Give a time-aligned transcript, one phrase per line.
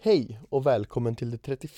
[0.00, 1.72] Hej och välkommen till det 31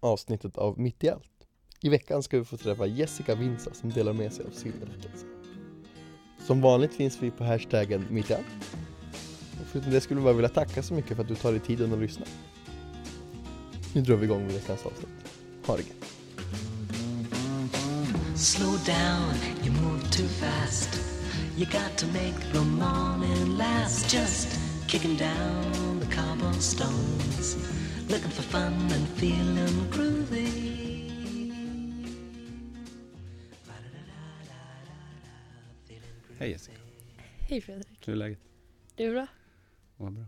[0.00, 1.46] avsnittet av Mitt i allt.
[1.80, 5.26] I veckan ska vi få träffa Jessica Vinsa som delar med sig av sin berättelse.
[6.46, 8.76] Som vanligt finns vi på hashtaggen Mitt i allt.
[9.60, 11.60] Och förutom det skulle vi bara vilja tacka så mycket för att du tar dig
[11.60, 12.26] tiden att lyssna.
[13.94, 15.40] Nu drar vi igång med veckans avsnitt.
[15.66, 16.10] Ha det gött!
[18.36, 19.34] Slow down,
[19.64, 21.00] you move too fast.
[21.56, 24.14] You got to make the morning last.
[24.14, 26.16] Just kicking down the
[26.60, 27.56] cobblestones,
[28.10, 30.70] looking for fun and feeling groovy.
[36.38, 36.76] Hej Jessica,
[37.48, 38.08] Hej Fredrik.
[38.08, 38.38] hur är läget?
[38.94, 39.26] Det är bra.
[39.96, 40.24] Vad bra.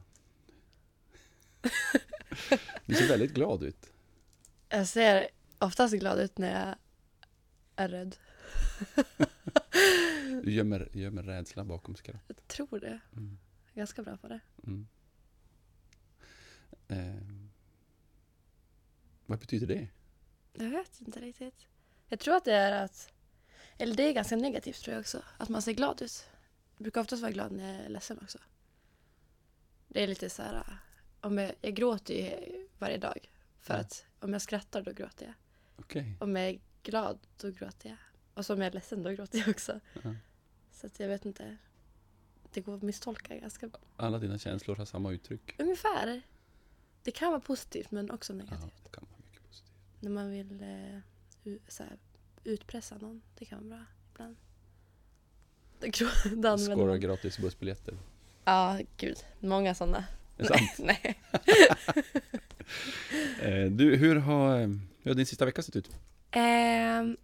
[2.86, 3.92] Du ser väldigt glad ut.
[4.68, 6.74] Jag ser oftast glad ut när jag
[7.76, 8.16] är rädd.
[10.44, 12.22] Du gömmer, gömmer rädsla bakom skratt.
[12.26, 13.00] Jag tror det.
[13.16, 13.38] Mm.
[13.66, 14.40] Jag är ganska bra på det.
[14.66, 14.86] Mm.
[16.92, 17.14] Eh,
[19.26, 19.88] vad betyder det?
[20.52, 21.66] Jag vet inte riktigt.
[22.08, 23.12] Jag tror att det är att,
[23.78, 26.26] eller det är ganska negativt tror jag också, att man ser glad ut.
[26.76, 28.38] Jag brukar oftast vara glad när jag är ledsen också.
[29.88, 30.76] Det är lite så här,
[31.20, 33.30] om jag, jag gråter ju varje dag.
[33.60, 33.80] För Ja.
[33.80, 35.34] att om jag skrattar då gråter jag.
[35.76, 36.16] Okej.
[36.20, 37.98] Om jag är glad då gråter jag.
[38.34, 39.80] Och så om jag är ledsen då gråter jag också.
[40.02, 40.14] Ja.
[40.72, 41.56] Så att jag vet inte.
[42.52, 45.54] Det går att misstolka ganska Alla dina känslor har samma uttryck.
[45.60, 46.22] Ungefär.
[47.02, 48.72] Det kan vara positivt men också Ja, negativt.
[48.84, 49.72] det kan vara mycket positivt.
[50.00, 51.96] När man vill eh, så här,
[52.44, 53.22] utpressa någon.
[53.38, 54.36] Det kan vara bra ibland.
[56.60, 57.94] Skåra gratis bussbiljetter.
[58.44, 59.16] Ja, gud.
[59.40, 60.04] Många sådana.
[60.78, 61.20] Nej.
[63.42, 64.68] Eh, du, hur har, eh,
[65.02, 65.90] hur har din sista vecka sett ut?
[66.30, 67.16] Ehm,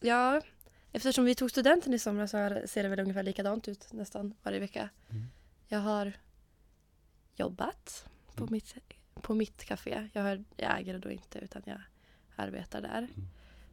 [0.00, 0.40] ja,
[0.92, 4.58] eftersom vi tog studenten i somras så ser det väl ungefär likadant ut nästan varje
[4.60, 4.88] vecka.
[5.10, 5.26] Mm.
[5.68, 6.12] Jag har
[7.36, 8.52] jobbat på, Mm.
[8.52, 8.74] mitt,
[9.14, 10.08] på mitt café.
[10.12, 11.80] Jag, har, jag äger det då inte utan jag
[12.36, 12.98] arbetar där.
[12.98, 13.28] Mm.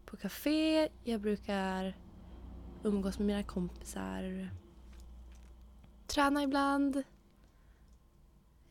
[0.06, 1.98] På café, jag brukar
[2.84, 4.50] umgås med mina kompisar.
[6.08, 7.04] Träna ibland.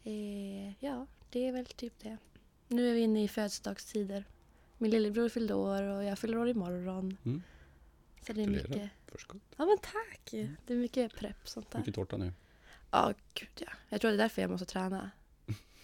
[0.05, 2.17] Eh, ja, det är väl typ det.
[2.69, 4.25] Nu är vi inne i födelsedagstider.
[4.79, 7.17] Min lillebror fyllde år och jag fyller år imorgon.
[7.25, 7.43] Mm.
[8.27, 8.91] Så det är mycket.
[9.07, 9.43] Förskott.
[9.57, 10.31] Ja men tack!
[10.67, 11.79] Det är mycket prepp sånt där.
[11.79, 12.33] Mycket tårta nu.
[12.93, 13.73] Ja, gud ja.
[13.89, 15.11] Jag tror det är därför jag måste träna.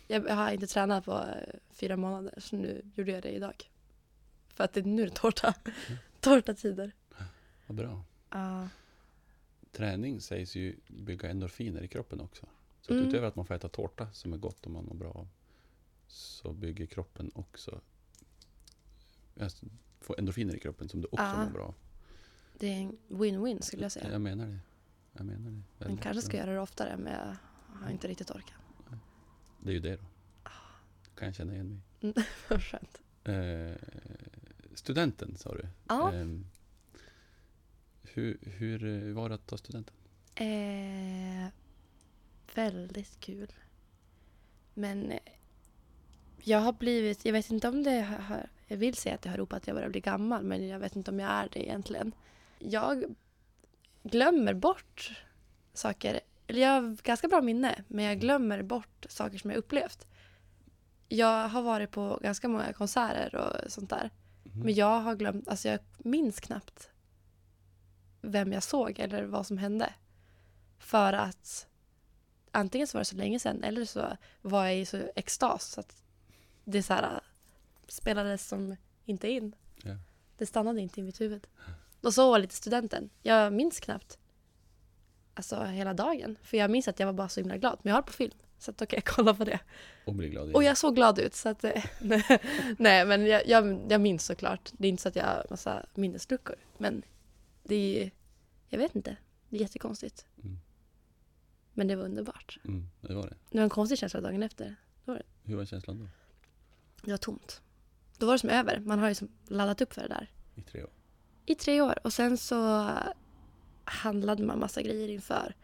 [0.06, 3.70] Jag, har inte tränat på eh, fyra månader så nu gjorde jag det idag.
[4.48, 5.54] För att det, nu är det tårta.
[6.20, 6.92] Tårtatider.
[7.66, 8.04] Vad bra.
[8.30, 8.68] Ja.
[9.72, 12.46] Träning sägs ju bygga endorfiner i kroppen också.
[12.80, 13.08] Så att Mm.
[13.08, 15.28] utöver att man får äta tårta som är gott om man mår bra av,
[16.06, 17.80] så bygger kroppen också
[19.40, 19.66] alltså,
[20.00, 21.44] får endorfiner i kroppen som du också Ja.
[21.44, 21.74] mår bra av.
[22.58, 24.12] Det är en win-win skulle jag säga.
[24.12, 24.58] Jag menar det.
[25.12, 25.84] Jag menar det.
[25.84, 27.36] Väldigt kanske ska göra det oftare men jag
[27.82, 28.58] har inte riktigt orkat.
[29.62, 30.04] Det är ju det då.
[31.14, 32.14] Kan jag känna igen mig.
[32.48, 33.00] Vad skönt.
[33.24, 33.88] Eh,
[34.74, 35.66] studenten sa du.
[35.88, 36.12] Ja.
[36.12, 36.46] Ehm,
[38.02, 39.94] hur, hur eh, var det att ta studenten?
[40.34, 41.48] Eh,
[42.54, 43.52] väldigt kul.
[44.74, 45.18] Men eh,
[46.42, 49.36] jag har blivit, jag vet inte om det har, jag vill säga att det har
[49.36, 52.12] ropat att jag börjar bli gammal men jag vet inte om jag är det egentligen.
[52.58, 53.04] Jag
[54.02, 55.12] glömmer bort
[55.74, 60.06] saker, eller jag har ganska bra minne men jag glömmer bort saker som jag upplevt.
[61.08, 64.10] Jag har varit på ganska många konserter och sånt där.
[64.44, 64.60] Mhm.
[64.60, 66.90] Men jag har glömt, alltså jag minns knappt
[68.20, 69.94] vem jag såg eller vad som hände.
[70.78, 71.66] För att
[72.52, 75.80] antingen så var det så länge sedan eller så var jag i så extas så
[75.80, 76.02] att
[76.64, 77.20] det så här,
[77.88, 79.54] spelades som inte in.
[79.82, 79.96] Ja.
[80.38, 81.46] Det stannade inte i mitt huvud.
[82.00, 83.10] Och så var lite studenten.
[83.22, 84.18] Jag minns knappt
[85.38, 86.38] alltså hela dagen.
[86.42, 87.78] För jag minns att jag var bara så himla glad.
[87.82, 88.34] Men jag har det på film.
[88.58, 89.60] Så att kan jag kolla på det.
[90.04, 90.54] Och bli glad igen.
[90.54, 91.84] Och jag såg glad ut så att eh,
[92.78, 94.72] nej men jag, jag, jag minns såklart.
[94.72, 96.56] Det är inte så att jag har massa minnesluckor.
[96.78, 97.02] Men
[97.62, 98.10] det är ju,
[98.68, 99.16] jag vet inte.
[99.48, 100.26] Det är jättekonstigt.
[100.44, 100.58] Mm.
[101.72, 102.58] Men det var underbart.
[102.64, 103.36] Mm, det var det.
[103.50, 104.76] Det var en konstig känsla dagen efter.
[105.44, 106.08] Hur var känslan då?
[107.04, 107.62] Det var tomt.
[108.18, 108.80] Då var det som över.
[108.80, 110.30] Man har ju som laddat upp för det där.
[110.54, 110.90] I tre år?
[111.48, 111.98] I tre år.
[112.04, 112.90] Och sen så
[113.84, 115.54] handlade man massa grejer inför.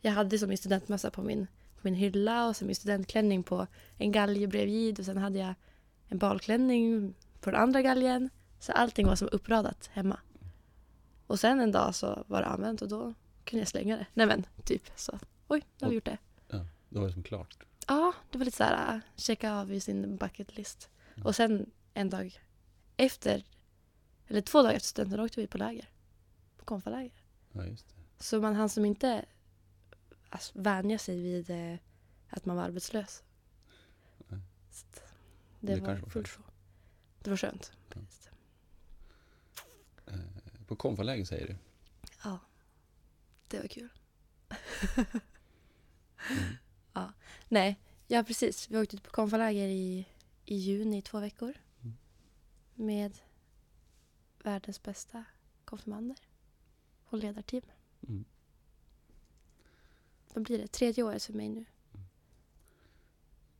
[0.00, 3.66] Jag hade som min studentmössa på min, på min hylla och sen min studentklänning på
[3.98, 5.54] en galge bredvid och sen hade jag
[6.08, 8.30] en balklänning på den andra galgen.
[8.60, 10.20] Så allting var som uppradat hemma.
[11.26, 14.06] Och sen en dag så var det använt och då kunde jag slänga det.
[14.14, 15.18] Nej men, typ så.
[15.48, 16.18] Oj, nu har vi gjort det.
[16.48, 17.56] Ja, då var det som klart.
[17.88, 20.90] Ja, det var lite så här, äh, checka av i sin bucket list.
[21.24, 22.40] Och sen en dag
[22.96, 23.44] efter,
[24.28, 25.88] eller två dagar efter studenten åkte vi på läger.
[26.56, 27.12] På konfaläger.
[27.52, 28.24] Ja, just det.
[28.24, 29.24] Så man hann som inte
[30.28, 31.78] alltså, vänja sig vid eh,
[32.28, 33.22] att man var arbetslös.
[34.28, 34.34] Så
[34.86, 35.02] att
[35.60, 36.42] det, Det var fullt sjå.
[37.22, 37.72] Det var skönt.
[37.94, 38.00] Ja.
[40.06, 40.18] Eh,
[40.66, 41.56] på konfaläger säger du?
[42.24, 42.38] Ja,
[43.48, 43.88] det var kul.
[46.30, 46.54] Mm.
[46.92, 47.12] Ja,
[47.48, 48.70] nej, ja precis.
[48.70, 50.06] Vi åkte ut på konfaläger i,
[50.44, 51.54] i juni två veckor.
[51.80, 51.96] Mm.
[52.74, 53.18] Med
[54.42, 55.24] världens bästa
[55.64, 56.16] konfirmander
[57.04, 57.62] och ledarteam.
[58.08, 58.24] Mm.
[60.34, 60.66] Vad blir det?
[60.68, 61.64] Tredje året för mig nu.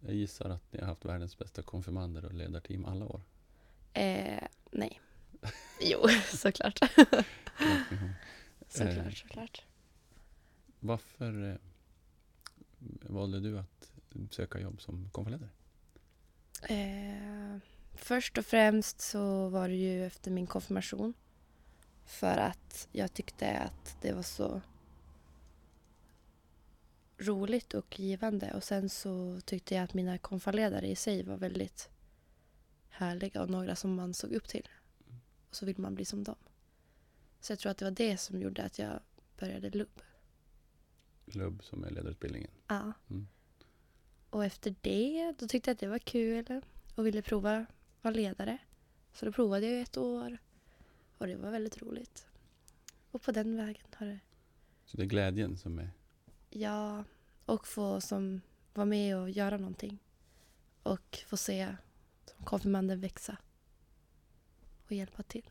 [0.01, 3.23] Jag gissar att ni har haft världens bästa konfirmander och ledarteam alla år.
[3.93, 5.01] Eh, nej.
[5.81, 6.79] Jo, såklart.
[8.69, 9.11] Såklart, Eh.
[9.13, 9.63] såklart.
[10.81, 11.57] Varför eh,
[13.03, 13.93] valde du att
[14.31, 15.51] söka jobb som konfaledare?
[16.69, 17.59] Eh,
[17.95, 21.15] först och främst så var det ju efter min konfirmation.
[22.05, 24.61] För att jag tyckte att det var så
[27.19, 28.53] roligt och givande.
[28.55, 31.91] Och sen så tyckte jag att mina konfaledare i sig var väldigt
[32.89, 34.69] härliga och några som man såg upp till.
[35.49, 36.37] Och så vill man bli som dem.
[37.41, 39.01] Så jag tror att det var det som gjorde att jag
[39.39, 40.01] började LUB.
[41.25, 42.51] LUB som är ledarutbildningen.
[42.69, 42.93] Ja.
[43.11, 43.29] Mm.
[44.31, 46.63] Och efter det, då tyckte jag att det var kul
[46.95, 47.67] och ville prova
[48.03, 48.59] vara ledare.
[49.13, 50.39] Så då provade jag ett år
[51.19, 52.27] och det var väldigt roligt.
[53.11, 54.19] Och på den vägen har det,
[54.85, 55.91] Så det är glädjen som är...
[56.51, 57.05] ja,
[57.47, 58.41] och få som
[58.75, 59.99] vara med och göra någonting.
[60.83, 61.77] Och få se
[62.25, 63.37] som konfirmanden växa
[64.87, 65.51] och hjälpa till.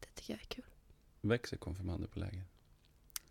[0.00, 0.64] Det tycker jag är kul.
[1.20, 2.44] Växer konfirmander på läger?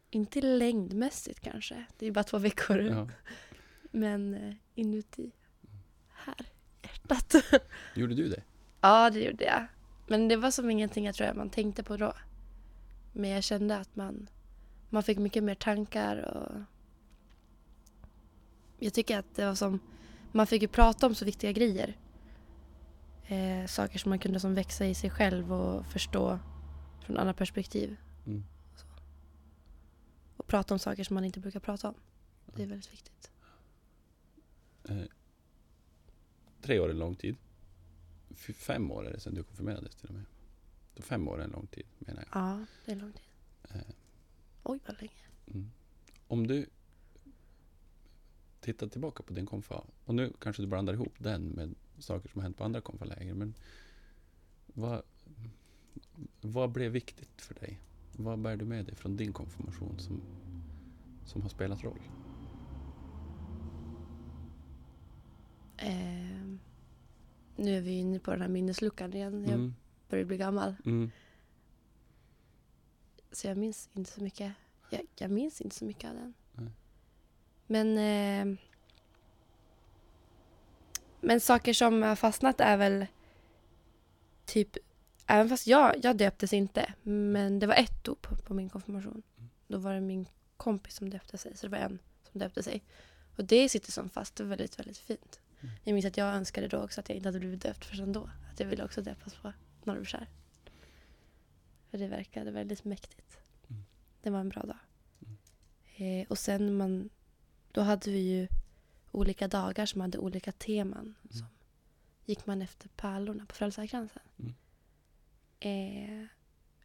[0.09, 2.81] Inte längdmässigt kanske, det är bara två veckor.
[2.81, 3.09] Ja.
[3.91, 5.31] Men eh, inuti,
[6.07, 6.45] här,
[7.09, 7.61] hjärtat.
[7.95, 8.43] Gjorde du det?
[8.81, 9.67] Ja, det gjorde jag.
[10.07, 12.13] Men det var som ingenting jag tror jag man tänkte på då.
[13.13, 14.29] Men jag kände att man,
[14.89, 16.61] man fick mycket mer tankar och
[18.79, 19.79] jag tycker att det var som,
[20.31, 21.97] man fick ju prata om så viktiga grejer.
[23.27, 26.39] Eh, saker som man kunde som växa i sig själv och förstå
[27.05, 27.97] från andra perspektiv.
[28.25, 28.43] Mm.
[30.37, 31.95] Och prata om saker som man inte brukar prata om.
[32.55, 33.31] Det är väldigt viktigt.
[34.89, 35.03] Eh,
[36.61, 37.35] tre år är en lång tid.
[38.35, 40.25] Fem år är det sedan du konfirmerades till och med.
[40.95, 42.41] Så fem år är en lång tid menar jag.
[42.41, 43.27] Ja, det är lång tid.
[43.63, 43.81] Eh,
[44.63, 45.11] Oj, vad länge.
[45.47, 45.71] Mm.
[46.27, 46.65] Om du
[48.59, 52.39] tittar tillbaka på din konfa, och nu kanske du blandar ihop den med saker som
[52.39, 53.53] har hänt på andra konfaläger, men
[54.65, 55.01] vad,
[56.41, 57.79] vad blev viktigt för dig?
[58.17, 60.21] Vad bär du med dig från din konfirmation som,
[61.25, 61.99] som har spelat roll?
[65.81, 66.57] Eh,
[67.55, 69.41] nu är vi inne på den här minnesluckan igen.
[69.45, 69.75] Jag Mm.
[70.09, 70.75] börjar bli gammal.
[70.85, 71.11] Mm.
[73.31, 74.53] Så jag minns inte så mycket.
[74.89, 76.33] Jag, jag minns inte så mycket av den.
[76.53, 76.71] Nej.
[77.67, 78.57] Men, eh,
[81.21, 83.05] men saker som har fastnat är väl
[84.45, 84.77] typ,
[85.27, 89.23] även fast jag, jag döptes inte, men det var ett dop på min konfirmation.
[89.67, 91.99] Då var det min kompis som döpte sig, så det var en
[92.31, 92.83] som döpte sig.
[93.37, 95.39] Och det sitter som fast, det var väldigt, väldigt fint.
[95.83, 98.29] Jag minns att jag önskade då också att jag inte hade blivit döpt förrän då.
[98.51, 99.53] Att jag ville också döpas på
[99.83, 100.27] Norrbykär.
[101.89, 103.37] För det verkade väldigt mäktigt.
[103.69, 103.83] Mm.
[104.21, 104.77] Det var en bra dag.
[105.19, 106.21] Mm.
[106.21, 107.09] Eh, och sen man,
[107.71, 108.47] då hade vi ju
[109.11, 110.99] olika dagar som hade olika teman.
[111.01, 111.15] Mm.
[111.29, 111.47] Som
[112.25, 114.21] gick man efter pärlorna på Frälsarkransen.
[114.39, 114.53] Mm.
[115.59, 116.27] Eh,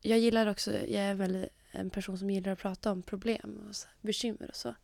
[0.01, 3.77] jag gillar också, jag är väl en person som gillar att prata om problem och
[3.77, 4.75] så, bekymmer och så.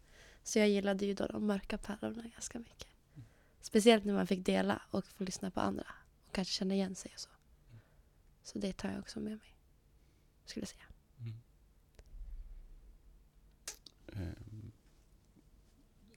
[0.43, 2.92] Så jag gillade ju då de mörka pärlorna ganska mycket.
[3.63, 5.87] Speciellt när man fick dela och få lyssna på andra.
[6.27, 7.29] Och kanske känna igen sig och så.
[8.43, 9.57] Så det tar jag också med mig.
[10.45, 10.85] Skulle jag säga.
[14.13, 14.73] Ehm,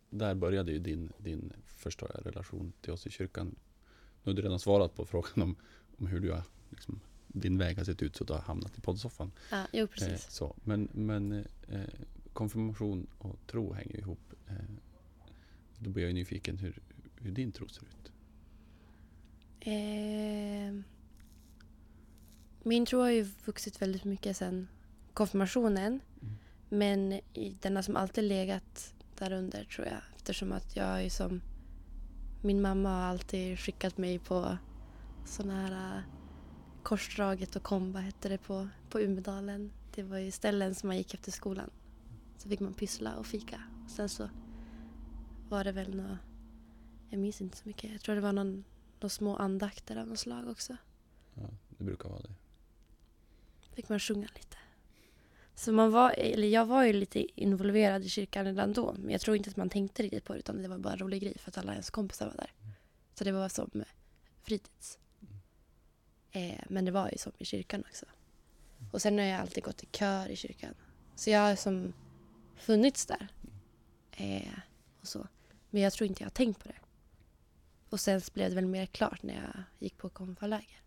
[0.10, 3.56] där började ju din, din förstår jag, relation till oss i kyrkan.
[4.24, 5.56] Nu har du redan svarat på frågan om,
[5.98, 8.78] om hur du har, liksom, din väg har sett ut så att du har hamnat
[8.78, 9.32] i poddsoffan.
[9.52, 10.32] Ja, jo Eh, precis.
[10.32, 10.56] så.
[10.64, 11.82] Men, men eh,
[12.34, 14.34] konfirmation och tro hänger ihop.
[14.48, 14.56] Eh,
[15.80, 16.80] då blir jag ju nyfiken hur,
[17.22, 18.12] hur din tro ser ut.
[19.60, 20.82] Eh,
[22.64, 24.68] min tro har ju vuxit väldigt mycket sen
[25.14, 26.00] konfirmationen.
[26.22, 26.36] Mm.
[26.70, 27.22] Men
[27.62, 30.02] den har som alltid legat där under tror jag.
[30.16, 31.42] Eftersom att jag är som...
[32.42, 34.58] Min mamma har alltid skickat mig på
[35.26, 36.04] såna här äh,
[36.84, 39.72] korsdraget och komba hette det på, på Umedalen.
[39.96, 41.70] Det var ju ställen som man gick efter skolan.
[42.38, 43.62] Så fick man pyssla och fika.
[43.84, 44.30] Och sen så
[45.50, 46.18] var det väl nå
[47.10, 47.92] Jag minns inte så mycket.
[47.92, 48.64] Jag tror det var någon,
[49.00, 50.78] några små andakter av något slag också.
[51.34, 52.34] Ja, det brukar vara det.
[53.76, 54.58] Fick man sjunga lite.
[55.56, 58.96] Så man var, eller jag var ju lite involverad i kyrkan redan då.
[59.00, 61.00] Men jag tror inte att man tänkte riktigt på det utan det var bara en
[61.00, 62.54] rolig grej för att alla ens kompisar var där.
[63.14, 63.88] Så det var som eh,
[64.44, 65.00] fritids.
[66.32, 68.06] Eh, men det var ju som i kyrkan också.
[68.92, 70.74] Och sen har jag alltid gått i kör i kyrkan.
[71.16, 71.94] Så jag har som
[72.56, 73.28] funnits där.
[74.12, 74.60] Eh,
[75.02, 75.28] och så.
[75.70, 76.76] Men jag tror inte jag har tänkt på det.
[77.96, 80.82] Och sen blev det väl mer klart när jag gick på konfaläger.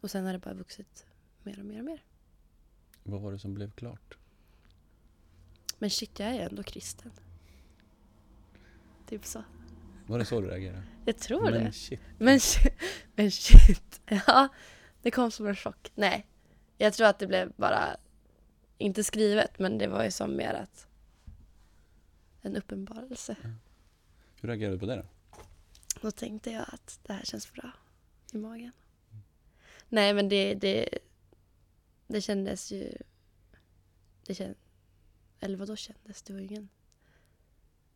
[0.00, 1.06] Och sen har det bara vuxit
[1.42, 2.04] mer och mer och mer.
[3.02, 4.18] Vad var det som blev klart?
[5.78, 7.12] Men shit, jag är ändå kristen.
[9.06, 9.44] Typ så.
[10.06, 10.82] Var det så du reagerade?
[11.04, 11.72] Jag tror Men det.
[11.72, 12.00] shit.
[12.18, 12.72] Men, shi-
[13.14, 14.00] men shit.
[14.26, 14.48] Ja,
[15.02, 15.92] det kom som en chock.
[15.94, 16.26] Nej,
[16.78, 17.96] jag tror att det blev bara,
[18.78, 20.86] inte skrivet, men det var ju som mer att
[22.42, 23.36] en uppenbarelse.
[24.40, 25.04] Hur reagerade du på det då?
[26.00, 27.70] Då tänkte jag att det här känns bra
[28.32, 28.72] i magen.
[29.88, 30.88] Nej, men det, det,
[32.06, 32.96] det kändes ju...
[34.26, 34.54] Det känd,
[35.40, 36.22] eller vad då kändes?
[36.22, 36.68] Det var ju ingen...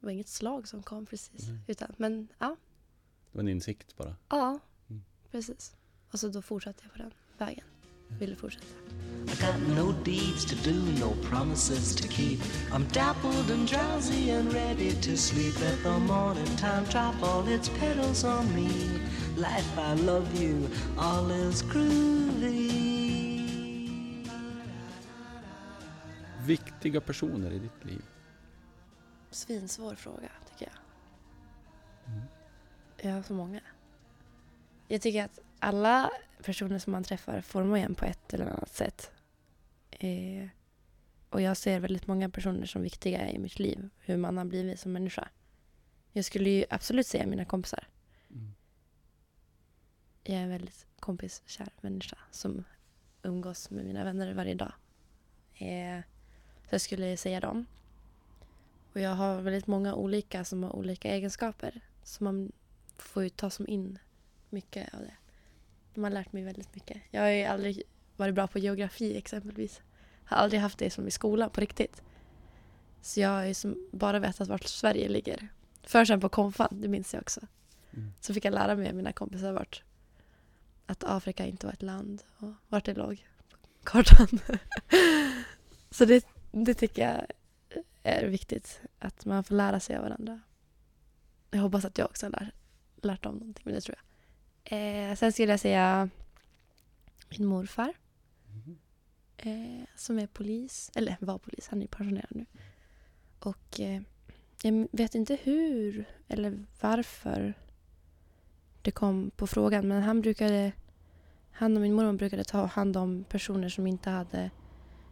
[0.00, 1.49] Det var inget slag som kom precis.
[1.49, 1.59] Nej.
[1.67, 2.57] Utan, men ja,
[3.33, 4.17] Det var en insikt bara.
[4.28, 4.59] ja
[4.90, 5.02] Mm.
[5.31, 5.76] precis.
[6.11, 7.64] Och så då fortsatte jag på den vägen.
[8.09, 8.67] Ville fortsätta.
[9.27, 12.41] I got no deeds to do, no promises to keep.
[12.73, 15.61] I'm dappled and drowsy and ready to sleep.
[15.61, 18.69] Let the morning time drop all its petals on me.
[19.37, 22.88] Life, I love you, all is groovy.
[26.47, 28.03] Viktiga personer i ditt liv?
[29.31, 30.79] Svinsvår fråga, tycker jag.
[32.15, 32.25] Mm.
[32.97, 33.61] Jag har så många.
[34.88, 36.11] Jag tycker att alla
[36.43, 39.11] personer som man träffar formar en på ett eller annat sätt.
[39.91, 40.49] Eh,
[41.31, 43.88] och jag ser väldigt många personer som viktiga i mitt liv.
[43.99, 45.29] Hur man har blivit som människa.
[46.12, 47.88] Jag skulle ju absolut säga mina kompisar.
[48.31, 48.55] Mm.
[50.25, 52.65] Jag är en väldigt kompiskär människa som
[53.23, 54.73] umgås med mina vänner varje dag.
[55.55, 56.00] Eh,
[56.69, 57.67] så jag skulle säga dem.
[58.93, 61.81] Och jag har väldigt många olika som har olika egenskaper.
[62.03, 62.53] Så man
[62.97, 63.99] får ju ta som in
[64.50, 65.15] mycket av det.
[65.95, 67.02] De har lärt mig väldigt mycket.
[67.11, 67.83] Jag har ju aldrig
[68.16, 69.80] varit bra på geografi exempelvis.
[70.25, 72.02] Har aldrig haft det som i skolan på riktigt.
[73.02, 75.49] Så jag har ju som bara vetat vart Sverige ligger.
[75.83, 77.40] För sen på konfan, det minns jag också.
[77.90, 78.12] Mm.
[78.21, 79.83] Så fick jag lära mig av mina kompisar vart
[80.87, 84.40] att Afrika inte var ett land och vart det låg på kartan.
[85.90, 87.26] Så det, det tycker jag
[88.02, 90.40] är viktigt att man får lära sig av varandra.
[91.50, 92.52] Jag hoppas att jag också har lär,
[93.02, 94.08] lärt dem någonting, men det tror jag.
[94.70, 96.08] Eh, sen skulle jag säga
[97.28, 97.92] min morfar
[98.48, 98.78] Mm.
[99.37, 102.46] eh, som är polis, eller var polis, han är pensionerad nu.
[103.38, 104.02] Och eh,
[104.62, 107.54] jag vet inte hur eller varför
[108.82, 110.72] det kom på frågan, men han brukade,
[111.50, 114.50] han och min mormor brukade ta hand om personer som inte hade,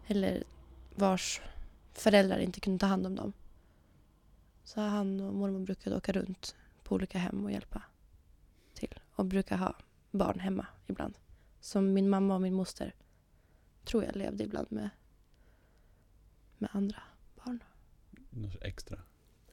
[0.06, 0.44] eller
[0.94, 1.40] vars
[1.92, 3.32] föräldrar inte kunde ta hand om dem.
[4.64, 7.82] Så han och mormor brukade åka runt på olika hem och hjälpa
[8.76, 9.00] till.
[9.11, 9.76] Och brukar ha
[10.11, 11.18] barn hemma ibland.
[11.61, 12.95] Som min mamma och min moster
[13.85, 14.90] tror jag levde ibland med,
[16.59, 17.02] med andra
[17.45, 17.62] barn.
[18.30, 18.99] Något extra?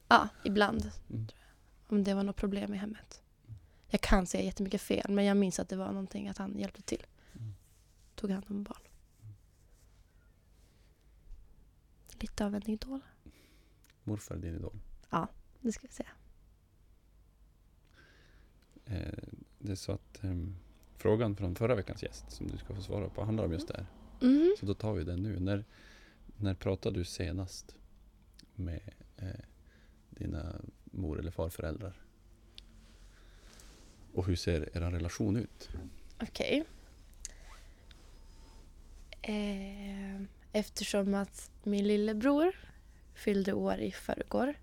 [0.08, 0.90] Ja, ibland.
[1.10, 1.26] Mm.
[1.86, 3.22] Om det var något problem i hemmet.
[3.88, 6.82] Jag kan säga jättemycket fel, men jag minns att det var någonting att han hjälpte
[6.82, 7.06] till.
[7.32, 7.54] Mm.
[8.14, 8.82] Tog hand om barn.
[12.20, 13.00] Lite av en idol,
[14.04, 14.80] Morfar är din idol?
[15.60, 16.08] det ska jag säga.
[18.86, 19.24] Eh,
[19.58, 20.56] det är så att ehm,
[20.96, 23.74] frågan från förra veckans gäst som du ska få svara på handlar om just det
[23.76, 23.86] här.
[24.28, 24.54] Mhm.
[24.60, 25.40] Så då tar vi den nu.
[25.40, 25.64] När,
[26.36, 27.76] när pratade du senast
[28.54, 28.80] med
[29.16, 29.28] eh,
[30.10, 32.00] dina mor eller farföräldrar?
[34.14, 35.68] Och hur ser er relation ut?
[36.22, 36.64] Okej.
[39.22, 40.22] Eh,
[40.52, 42.52] eftersom att min lillebror
[43.14, 44.54] fyllde år i förrgår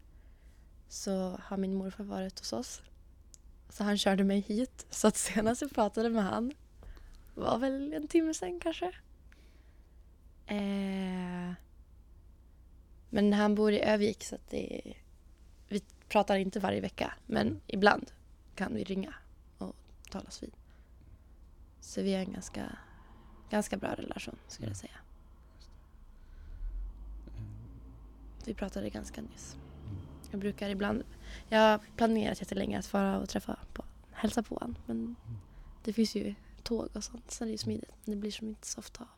[0.87, 2.81] så har min morfar varit hos oss.
[3.71, 4.85] Så han körde mig hit.
[4.89, 6.53] Så att senast jag pratade med han
[7.35, 8.85] var väl en timme sen kanske.
[10.45, 11.53] Eh,
[13.09, 14.93] men han bor i Övik så att det,
[15.67, 17.13] vi pratar inte varje vecka.
[17.25, 18.11] Men ibland
[18.55, 19.13] kan vi ringa
[19.57, 19.75] och
[20.09, 20.53] talas vid.
[21.79, 22.77] Så vi har en ganska,
[23.49, 24.99] ganska bra relation skulle jag säga.
[28.45, 29.57] Vi pratade ganska nyss.
[30.31, 31.03] Jag brukar ibland,
[31.49, 34.75] jag har planerat jättelänge att fara och träffa på, hälsa på honom.
[34.85, 35.15] Men
[35.83, 37.91] det finns ju tåg och sånt så det är ju smidigt.
[38.05, 39.09] Men det blir som inte så ofta av.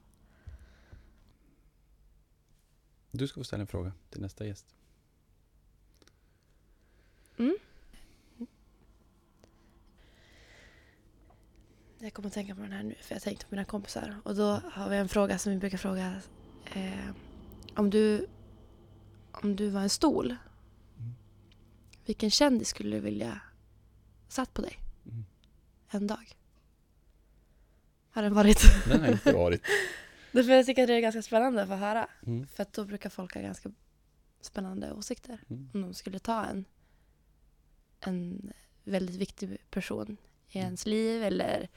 [3.11, 4.65] Du ska få ställa en fråga till nästa gäst.
[7.37, 7.57] Mm.
[11.99, 14.17] Jag kommer att tänka på den här nu för jag tänkte på mina kompisar.
[14.23, 16.21] Och då har vi en fråga som vi brukar fråga.
[16.65, 17.09] Eh,
[17.75, 18.27] om, du,
[19.31, 20.52] om du var en stol, Mm.
[22.05, 23.41] Vilken kändis skulle du vilja
[24.27, 25.25] satt på dig Mm.
[25.89, 26.37] en dag?
[28.11, 28.61] Har den varit?
[28.87, 29.61] Den har inte varit.
[30.31, 32.07] Därför jag tycker att det är ganska spännande att få höra.
[32.25, 32.47] Mm.
[32.47, 33.71] För att då brukar folk ha ganska
[34.41, 35.39] spännande åsikter.
[35.49, 35.69] Mm.
[35.73, 36.65] Om de skulle ta en,
[37.99, 40.17] en väldigt viktig person
[40.49, 40.65] i Mm.
[40.65, 41.69] ens liv eller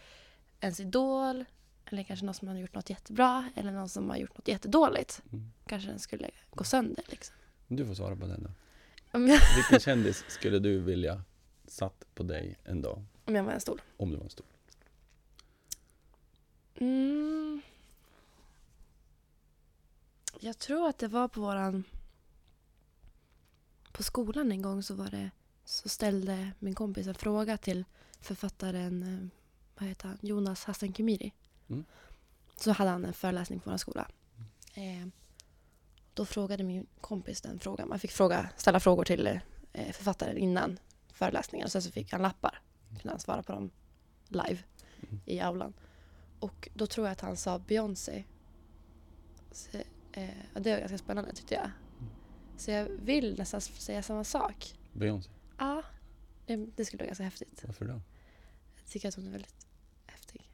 [0.60, 1.44] ens idol.
[1.86, 5.22] Eller kanske någon som har gjort något jättebra eller någon som har gjort något jättedåligt.
[5.32, 5.52] Mm.
[5.66, 7.36] Kanske den skulle gå sönder liksom.
[7.68, 8.50] Du får svara på den då.
[9.16, 11.22] Om jag, Vilken kändis skulle du vilja
[11.66, 13.04] satt på dig en dag?
[13.24, 13.82] om jag var en stol.
[13.96, 14.46] Om du var en stor.
[16.74, 17.62] Mm.
[20.40, 21.84] Jag tror att det var på våran...
[23.92, 25.30] På skolan en gång så var det
[25.64, 27.84] så ställde min kompis en fråga till
[28.20, 29.28] författaren eh,
[29.78, 30.18] vad heter han?
[30.20, 31.32] Jonas Hassan Khemiri.
[31.68, 31.84] Mm.
[32.56, 34.08] Så hade han en föreläsning på vår skola.
[34.74, 35.08] Eh,
[36.16, 37.88] då frågade min kompis den frågan.
[37.88, 39.26] Man fick fråga, ställa frågor till
[39.72, 40.78] eh, författaren innan
[41.12, 41.68] föreläsningen.
[41.70, 42.60] Sen så fick han lappar.
[42.88, 43.70] Kunde han svara på dem
[44.28, 44.58] live
[45.02, 45.20] Mm.
[45.24, 45.72] i aulan.
[46.40, 48.24] Och då tror jag att han sa Beyoncé.
[49.52, 49.78] Så,
[50.12, 51.70] eh, det var ganska spännande tyckte jag.
[52.56, 54.74] Så jag vill nästan säga samma sak.
[54.92, 55.30] Beyoncé.
[55.58, 55.82] Ja,
[56.46, 57.62] det, det skulle vara ganska häftigt.
[57.66, 58.00] Varför då?
[58.76, 59.66] Jag tycker att hon är väldigt
[60.06, 60.50] häftig.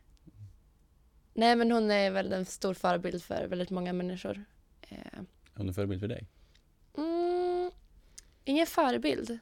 [1.35, 4.45] Nej men hon är väl en stor förebild för väldigt många människor.
[4.83, 4.99] Eh,
[5.55, 6.27] Hon en förebild för dig?
[6.97, 7.71] mm,
[8.45, 9.39] ingen förebild.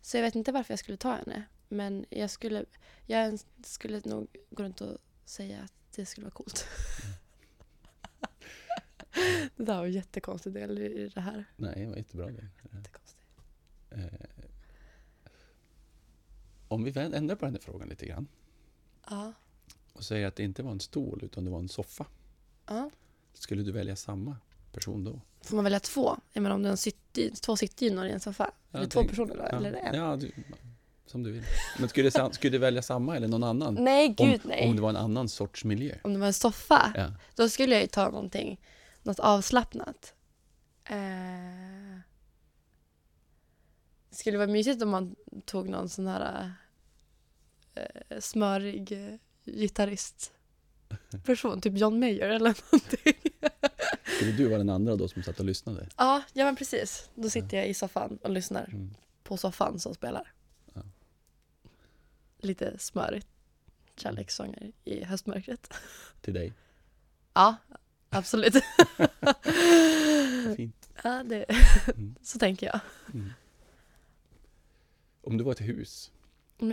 [0.00, 1.44] Så jag vet inte varför jag skulle ta henne.
[1.68, 2.64] Men jag skulle,
[3.06, 6.66] jag skulle nog gå runt och säga att det skulle vara coolt.
[9.56, 11.44] det där var en jättekonstig del i det här.
[11.56, 12.30] Nej, det var jättebra.
[12.30, 13.18] Jättekonstigt.
[13.90, 14.04] Eh,
[16.68, 18.28] om vi ändrar på den här frågan lite grann
[19.10, 19.32] Ja.
[19.92, 22.06] och säger att det inte var en stol utan det var en soffa.
[22.66, 22.90] ja.
[23.34, 24.36] Skulle du välja samma
[24.72, 25.20] person då?
[25.40, 26.16] Får man välja två?
[26.32, 28.50] Jag menar om det är en sittdy, två sittdynor i en soffa?
[28.70, 29.42] Ja, det två tänk- personer då?
[29.42, 29.94] Ja, Eller en?
[29.94, 30.32] ja du,
[31.06, 31.42] som du vill.
[31.78, 33.74] Men skulle du, skulle du välja samma eller någon annan?
[33.74, 34.68] Nej, gud om, nej.
[34.68, 35.94] om det var en annan sorts miljö?
[36.02, 36.92] Om det var en soffa?
[36.96, 37.12] Ja.
[37.34, 38.60] Då skulle jag ju ta någonting,
[39.02, 40.14] något avslappnat.
[40.84, 40.96] Eh,
[44.10, 46.52] det skulle vara mysigt om man tog någon sån här
[47.74, 50.32] eh, smörig eh, gitarrist
[51.24, 53.27] person, typ John Mayer eller någonting.
[54.18, 55.88] Skulle du vara den andra då som satt och lyssnade?
[55.96, 57.10] ja, ja men precis.
[57.14, 58.94] Då sitter jag i soffan och lyssnar Mm.
[59.22, 60.32] på soffan som spelar.
[60.74, 60.82] Ja.
[62.38, 63.26] Lite smörigt
[63.96, 65.74] kärlekssånger i höstmörkret.
[66.20, 66.52] Till dig?
[67.34, 67.56] Ja,
[68.10, 68.54] absolut.
[70.56, 70.88] Fint.
[71.04, 71.44] ja, det,
[71.94, 72.14] Mm.
[72.22, 72.80] så tänker jag.
[73.14, 73.32] Mm.
[75.22, 76.10] Om du var ett hus,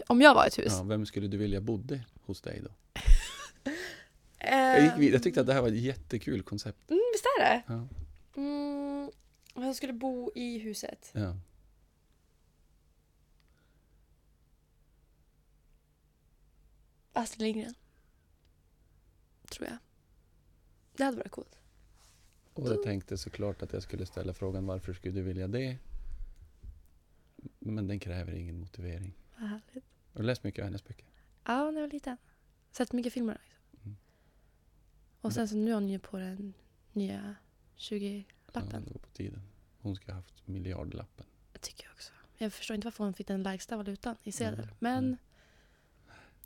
[0.07, 0.73] Om- jag var ett hus?
[0.77, 2.69] ja, vem skulle du vilja bodde hos dig då?
[4.39, 6.89] Jag, gick jag tyckte att det här var ett jättekul koncept.
[6.91, 7.01] mm,
[7.39, 7.63] är det?
[7.67, 7.87] Ja.
[8.35, 9.11] Mm,
[9.55, 11.11] vem skulle bo i huset?
[11.13, 11.35] Ja.
[17.13, 17.75] Astrid Lindgren.
[19.49, 19.77] Tror jag.
[20.93, 21.59] Det hade varit coolt.
[22.53, 25.77] Och jag tänkte såklart att jag skulle ställa frågan varför skulle du vilja det?
[27.59, 29.13] Men den kräver ingen motivering.
[29.37, 29.85] Vad härligt.
[30.13, 31.05] Har du läst mycket av hennes böcker?
[31.43, 32.17] Ja, när jag var liten.
[32.71, 33.57] Sett mycket filmer också.
[33.83, 33.97] Mm.
[35.21, 36.53] Och sen så nu har hon ju på den
[36.95, 37.35] nya
[37.77, 38.69] 20-lappen.
[38.73, 39.41] Ja, det var på tiden.
[39.81, 41.25] Hon skulle ha haft miljardlappen.
[41.53, 42.11] Det tycker jag också.
[42.37, 44.59] Jag förstår inte varför hon fick den lägsta valutan i sedel.
[44.59, 45.17] Mm, Men mm.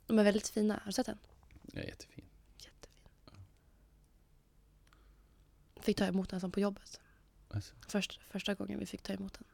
[0.06, 0.74] de är väldigt fina.
[0.74, 1.18] Har du sett den?
[1.72, 2.24] Ja, jättefin.
[2.58, 3.44] Jättefin.
[5.76, 7.00] Fick ta emot den som på jobbet.
[7.48, 9.44] Alltså, Först, första gången vi fick ta emot den.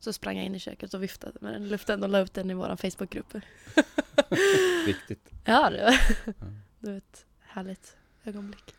[0.00, 2.34] Så sprang jag in i köket och viftade med den i luften och la upp
[2.34, 3.34] den i vår Facebookgrupp.
[4.86, 5.30] riktigt.
[5.44, 5.92] Ja, det var,
[6.26, 6.32] Ja.
[6.78, 8.74] det var ett härligt ögonblick.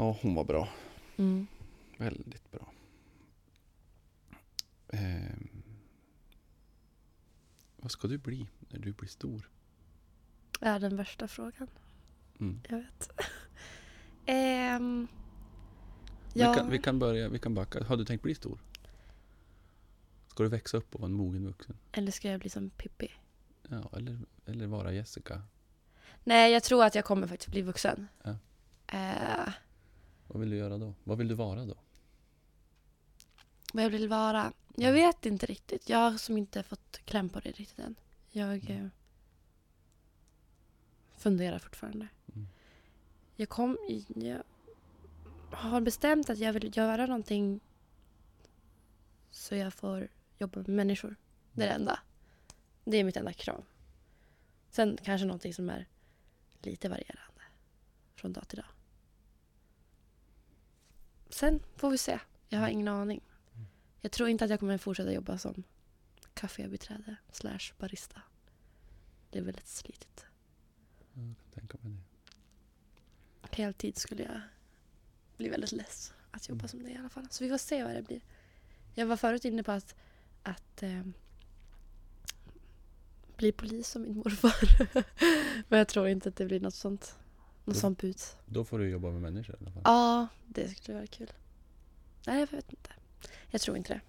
[0.00, 0.68] Ja, hon var bra.
[1.16, 1.46] Mm.
[1.98, 2.72] Väldigt bra.
[4.88, 5.62] Ehm,
[7.76, 9.50] vad ska du bli när du blir stor?
[10.60, 11.68] Det är den värsta frågan.
[12.40, 12.60] Mm.
[12.68, 13.10] Jag vet.
[16.34, 17.84] Vi, ja, kan, vi kan börja, vi kan backa.
[17.84, 18.58] Har du tänkt bli stor?
[20.28, 21.76] Ska du växa upp och vara en mogen vuxen?
[21.92, 23.12] eller ska jag bli som Pippi?
[23.68, 25.42] Ja, eller, eller vara Jessica?
[26.24, 28.08] Nej, jag tror att jag kommer faktiskt bli vuxen.
[28.22, 28.36] Ja.
[28.86, 29.52] Eh,
[30.32, 30.94] Vad vill du göra då?
[31.04, 31.74] Vad vill du vara då?
[33.72, 34.52] vad jag vill vara?
[34.76, 35.88] Jag vet inte riktigt.
[35.88, 37.94] Jag har som inte fått kläm på det riktigt än.
[38.30, 38.86] Jag eh,
[41.16, 42.08] funderar fortfarande.
[42.34, 42.48] Mm.
[43.36, 43.78] Jag, kom,
[44.14, 44.42] jag
[45.50, 47.60] har bestämt att jag vill göra någonting
[49.30, 51.16] så jag får jobba med människor.
[51.52, 51.98] Det är det enda.
[52.84, 53.64] Det är mitt enda krav.
[54.70, 55.86] Sen kanske någonting som är
[56.62, 57.42] lite varierande
[58.14, 58.66] från dag till dag.
[61.30, 62.18] Sen får vi se.
[62.48, 63.20] Jag har ingen aning.
[64.00, 65.62] Jag tror inte att jag kommer fortsätta jobba som
[66.34, 68.22] kafébiträde slash barista.
[69.30, 70.26] Det är väldigt slitigt.
[71.14, 73.56] Ja, Jag kan tänka mig det.
[73.56, 74.40] Heltid skulle jag
[75.36, 76.68] bli väldigt less att jobba Mm.
[76.68, 77.26] som det i alla fall.
[77.30, 78.20] Så vi får se vad det blir.
[78.94, 79.94] Jag var förut inne på att,
[80.42, 81.02] att eh,
[83.36, 84.54] bli polis som min morfar.
[85.68, 87.18] Men jag tror inte att det blir något sånt.
[87.64, 88.16] Något sånt bud.
[88.46, 89.82] Då får du jobba med människor i alla fall.
[89.84, 91.32] Ja, det skulle vara kul.
[92.26, 92.90] Nej, jag vet inte.
[93.50, 94.00] Jag tror inte det.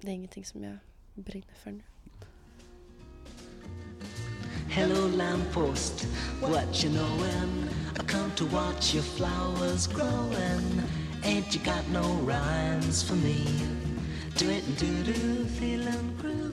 [0.00, 0.78] Det är ingenting som jag
[1.14, 1.82] brinner för nu.
[4.70, 6.06] Hello, lamppost,
[6.40, 7.68] what you knowin'?
[7.96, 10.82] I come to watch your flowers growing.
[11.22, 13.44] Ain't you got no rhymes for me?
[14.36, 16.47] Do it do do, feeling groovy.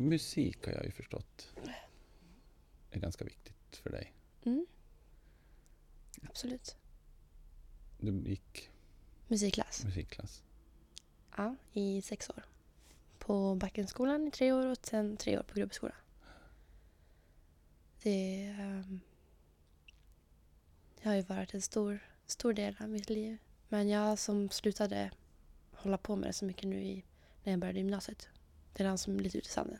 [0.00, 1.54] Musik har jag ju förstått
[2.90, 4.12] är ganska viktigt för dig.
[4.44, 4.66] Mm.
[6.22, 6.76] Absolut.
[7.98, 8.70] Du gick
[9.28, 9.84] Musikklass.
[9.84, 10.42] musikklass.
[11.36, 12.44] Ja, i sex år.
[13.18, 15.96] På Backenskolan i tre år och sen tre år på Grubbeskolan.
[18.02, 19.00] Det ehm,
[21.02, 23.38] har ju varit en stor, stor del av mitt liv.
[23.68, 25.10] Men jag som slutade
[25.72, 27.04] hålla på med det så mycket nu i,
[27.44, 28.28] när jag började gymnasiet.
[28.72, 29.78] Det rann som lite ut i sanden.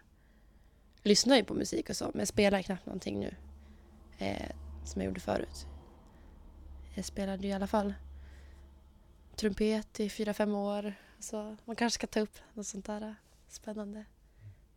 [1.02, 3.34] Lyssnar ju på musik och så, men spelar knappt någonting nu.
[4.18, 4.50] Eh,
[4.84, 5.66] som jag gjorde förut.
[6.94, 7.94] Jag spelade ju i alla fall
[9.36, 10.94] trumpet i fyra, fem år.
[11.18, 13.12] Så man kanske ska ta upp något sånt där eh,
[13.48, 14.04] spännande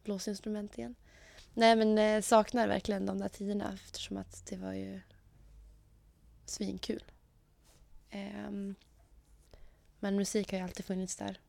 [0.03, 0.95] blåsinstrument igen.
[1.53, 5.01] Nej men eh, saknar verkligen de där tiderna eftersom att det var ju
[6.45, 7.03] svinkul.
[8.09, 8.51] Eh,
[9.99, 11.39] men musik har ju alltid funnits där.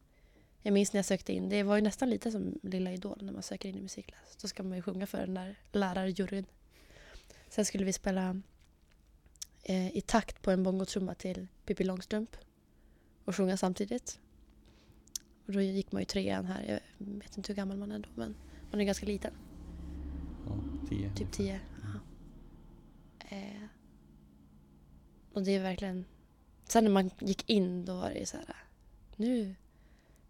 [0.66, 3.33] Jag minns när jag sökte in, det var ju nästan lite som Lilla Idol när
[3.33, 4.37] man söker in i musikklass.
[4.42, 6.46] Då ska man ju sjunga för den där lärarjuryn.
[7.48, 8.40] Sen skulle vi spela
[9.62, 12.37] eh, i takt på en bongotrumma till Pippi Långstrump
[13.24, 14.20] och sjunga samtidigt.
[15.46, 16.81] Och då gick man ju trean här.
[16.98, 18.37] Jag vet inte hur gammal man är då men
[18.70, 19.35] man är ganska liten.
[20.46, 21.14] Ja, tio.
[21.14, 21.61] Typ tio.
[21.83, 22.00] Ja.
[23.37, 23.62] Eh,
[25.33, 26.05] och det är verkligen...
[26.64, 28.57] Sen när man gick in då var det ju så här...
[29.16, 29.55] Nu,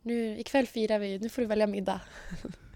[0.04, 2.00] nu, ikväll firar vi, nu får du välja middag.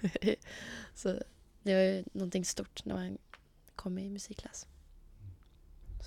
[0.95, 1.23] så
[1.63, 3.19] det var ju någonting stort när man
[3.75, 4.67] kom i musikklass.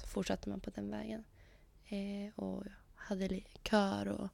[0.01, 1.23] Så fortsatte man på den vägen.
[1.87, 2.63] Eh, och
[2.95, 4.29] hade kör och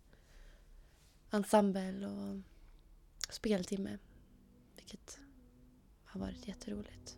[1.31, 2.41] ensemble och
[3.29, 3.97] speltimme.
[4.75, 5.19] Vilket
[6.03, 7.17] har varit jätteroligt.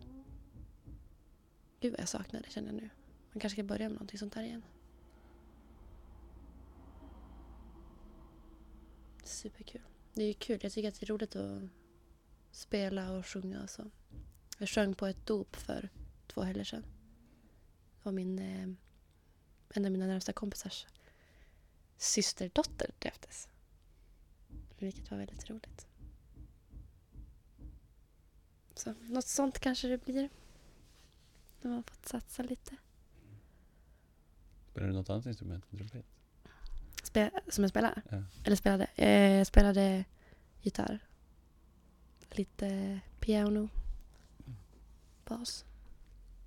[1.80, 2.90] Gud vad jag saknar det känner jag nu.
[3.32, 4.62] Man kanske ska börja med någonting sånt här igen.
[9.30, 9.82] Superkul.
[10.14, 10.58] Det är ju kul.
[10.62, 11.62] Jag tycker att det är roligt att
[12.50, 13.90] spela och sjunga och så.
[14.58, 15.88] Jag sjöng på ett dop för
[16.26, 16.82] två helger sedan.
[16.82, 18.68] Det var min, eh,
[19.74, 20.86] en av mina närmsta kompisars
[21.96, 23.48] systerdotter döptes.
[24.78, 25.86] Vilket var väldigt roligt.
[28.74, 30.28] Så något sånt kanske det blir.
[31.60, 32.76] När man fått satsa lite.
[34.70, 36.06] Spelar du något annat instrument än trumpet?
[37.12, 38.02] Spe- som jag spelar?
[38.10, 38.22] Ja.
[38.44, 38.86] Eller spelade?
[38.96, 40.04] Eh, jag spelade
[40.60, 40.98] gitarr.
[42.30, 43.68] Lite piano.
[45.24, 45.64] Bas.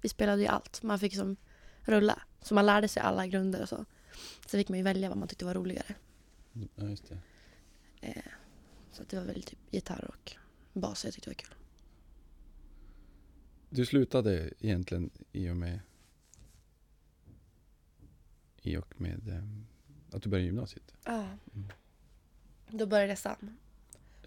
[0.01, 0.83] Vi spelade ju allt.
[0.83, 1.35] Man fick som
[1.81, 2.21] rulla.
[2.41, 3.85] Så man lärde sig alla grunder och så.
[4.47, 5.95] Sen fick man ju välja vad man tyckte var roligare.
[6.75, 7.17] Ja, just det.
[8.01, 8.23] Eh,
[8.91, 10.35] så det var väl typ gitarr och
[10.73, 11.55] bas jag tyckte var kul.
[13.69, 15.79] Du slutade egentligen i och med
[18.61, 19.65] i och med ehm,
[20.13, 20.93] att du började gymnasiet.
[21.05, 21.11] Ja.
[21.13, 21.69] Mm.
[22.69, 23.57] Då började SAM.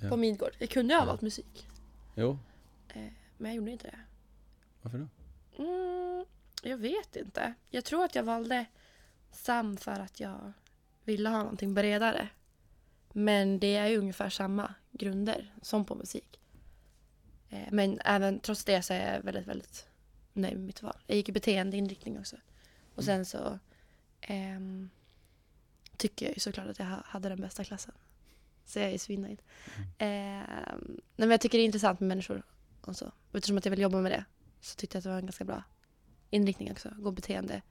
[0.00, 0.08] Ja.
[0.08, 0.50] På Midgård.
[0.58, 1.66] Jag kunde ju ha valt musik.
[2.14, 2.38] Jo,
[2.88, 3.02] Eh,
[3.38, 3.98] men jag gjorde inte det.
[4.82, 5.08] varför då?
[5.64, 6.24] Mm,
[6.62, 7.54] jag vet inte.
[7.70, 8.66] Jag tror att jag valde
[9.32, 10.52] SAM för att jag
[11.04, 12.28] ville ha någonting bredare.
[13.12, 16.40] Men det är ju ungefär samma grunder som på musik.
[17.50, 19.86] Eh, Men även trots det så är jag väldigt, väldigt
[20.32, 20.96] nöjd med mitt val.
[21.06, 22.36] Jag gick i beteendeinriktning också.
[22.94, 23.58] Och sen så
[24.20, 24.90] ehm,
[25.96, 27.94] tycker jag ju såklart att jag ha- hade den bästa klassen.
[28.64, 29.42] Så jag är svinnöjd.
[29.98, 32.42] Ehm, nej, men jag tycker det är intressant med människor
[32.80, 33.06] och så.
[33.06, 34.24] Och Eftersom att jag vill jobba med det
[34.60, 35.62] så tyckte jag att det var en ganska bra
[36.30, 36.92] inriktning också.
[36.98, 37.62] Gå beteende.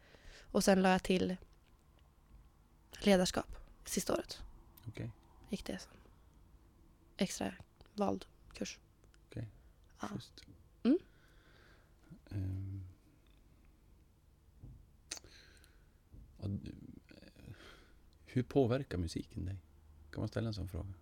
[0.51, 1.35] Och sen la jag till
[2.99, 4.41] ledarskap sista året.
[4.87, 5.11] Okej.
[5.49, 5.91] Gick det som
[7.17, 7.53] extra
[7.93, 8.79] vald kurs.
[9.29, 9.47] Okej.
[10.01, 10.07] Ja.
[10.07, 10.41] Schysst.
[10.83, 10.99] Mm.
[12.31, 12.81] Ehm.
[18.35, 19.55] Hur påverkar musiken dig?
[20.11, 20.93] Kan man ställa en sån fråga?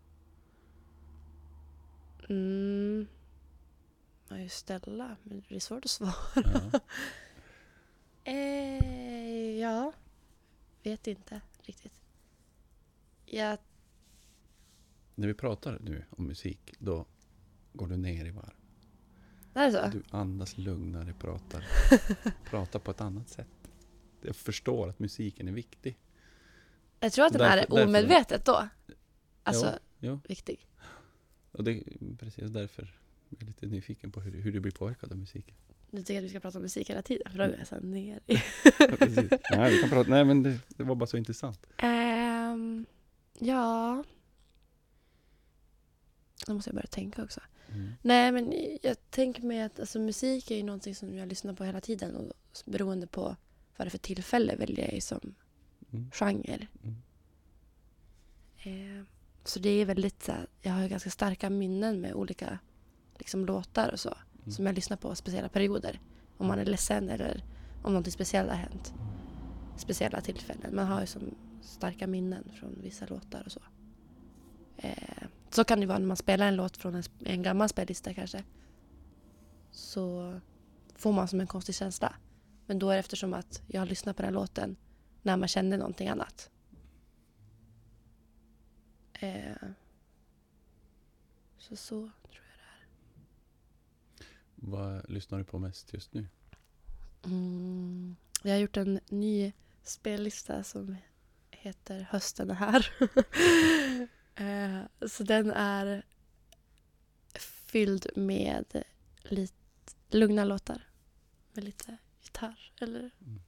[2.30, 3.08] Mm.
[4.30, 6.14] Man ju ställa, men det är svårt att svara.
[6.36, 6.80] Ja.
[8.26, 9.94] Eh, ja,
[10.84, 12.02] vet inte riktigt.
[13.26, 13.58] Jag
[15.16, 17.06] När vi pratar nu om musik, då
[17.74, 18.56] går du ner i varv.
[19.54, 19.98] Det är så?
[19.98, 21.66] Du andas lugnare, pratar,
[22.50, 23.72] pratar på ett annat sätt.
[24.22, 25.98] Jag förstår att musiken är viktig.
[27.04, 28.68] Jag tror att den Därför- är omedvetet då.
[29.44, 30.68] Alltså, Jo, viktig.
[31.52, 31.84] och det är
[32.20, 32.94] precis därför
[33.30, 35.56] jag är lite nyfiken på hur, hur du blir påverkad av musiken.
[35.92, 37.32] Du tycker att vi ska prata om musik hela tiden?
[37.32, 38.34] För då är jag så här ner i...
[38.80, 39.58] Ja.
[39.58, 41.66] Nej, vi kan prata, nej men det, det var bara så intressant.
[41.78, 42.86] Ehm,
[43.40, 44.04] ja...
[46.48, 47.40] Nu måste jag börja tänka också.
[47.70, 47.92] Mm.
[48.02, 51.64] Nej, men jag tänker mig att alltså, musik är ju någonting som jag lyssnar på
[51.64, 52.34] hela tiden och
[52.66, 53.22] beroende på
[53.78, 55.36] vad det är för tillfälle väljer jag ju som
[55.94, 56.12] Mm.
[56.12, 56.68] genre.
[56.84, 56.96] Mm.
[58.58, 59.06] Eh,
[59.44, 62.60] så det är väldigt så jag har ganska starka minnen med olika
[63.18, 64.52] liksom, låtar och så Mm.
[64.52, 66.00] som jag lyssnar på speciella perioder.
[66.38, 67.44] Om man är ledsen eller
[67.84, 68.94] om något speciellt har hänt.
[69.78, 70.76] Speciella tillfällen.
[70.76, 73.62] Man har ju som starka minnen från vissa låtar och så.
[74.78, 78.14] Eh, så kan det vara när man spelar en låt från en, en gammal spellista
[78.14, 78.44] kanske.
[79.72, 80.40] Så
[80.96, 82.16] får man som en konstig känsla.
[82.66, 84.76] Men då är det eftersom att jag har lyssnat på den låten
[85.24, 86.50] när man kände någonting annat.
[89.14, 89.56] Eh,
[91.58, 91.96] så så
[92.32, 92.88] tror jag det är.
[94.56, 96.28] Vad lyssnar du på mest just nu?
[97.26, 100.96] Mm, jag har gjort en ny spellista som
[101.52, 102.94] heter Hösten är här.
[104.36, 106.06] eh, så den är
[107.66, 108.84] fylld med
[109.24, 109.54] lite
[110.10, 110.88] lugna låtar.
[111.54, 113.42] Med lite gitarr eller Mm.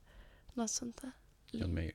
[0.53, 1.11] något sånt där.
[1.59, 1.93] John Mayer?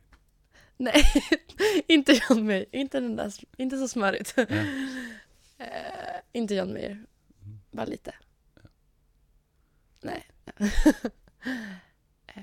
[0.76, 1.04] Nej,
[1.88, 2.66] inte John Mayer.
[2.72, 4.34] Inte, den där, inte så smörigt.
[4.36, 4.86] Nej.
[5.58, 6.90] Eh, inte John Mayer.
[6.90, 7.60] Mm.
[7.70, 8.14] Bara lite.
[10.00, 10.26] Nej.
[12.26, 12.42] Eh,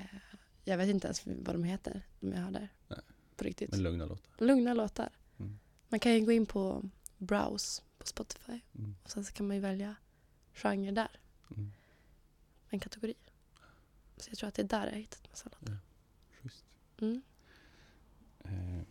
[0.64, 2.70] jag vet inte ens vad de heter, de jag har där.
[2.88, 3.00] Nej.
[3.36, 3.72] På riktigt.
[3.72, 4.46] Men lugna låtar?
[4.46, 5.10] Lugna låtar.
[5.40, 5.60] Mm.
[5.90, 8.96] Man kan ju gå in på Browse på Spotify Mm.
[9.04, 9.96] och sen så kan man ju välja
[10.54, 11.20] genre där,
[11.52, 11.72] Mm.
[12.70, 13.14] en kategori.
[14.18, 15.74] Så jag tror att det är där jag har hittat massa låtar.
[15.74, 15.87] Schysst.
[17.02, 17.22] Mm.
[18.44, 18.82] Eh.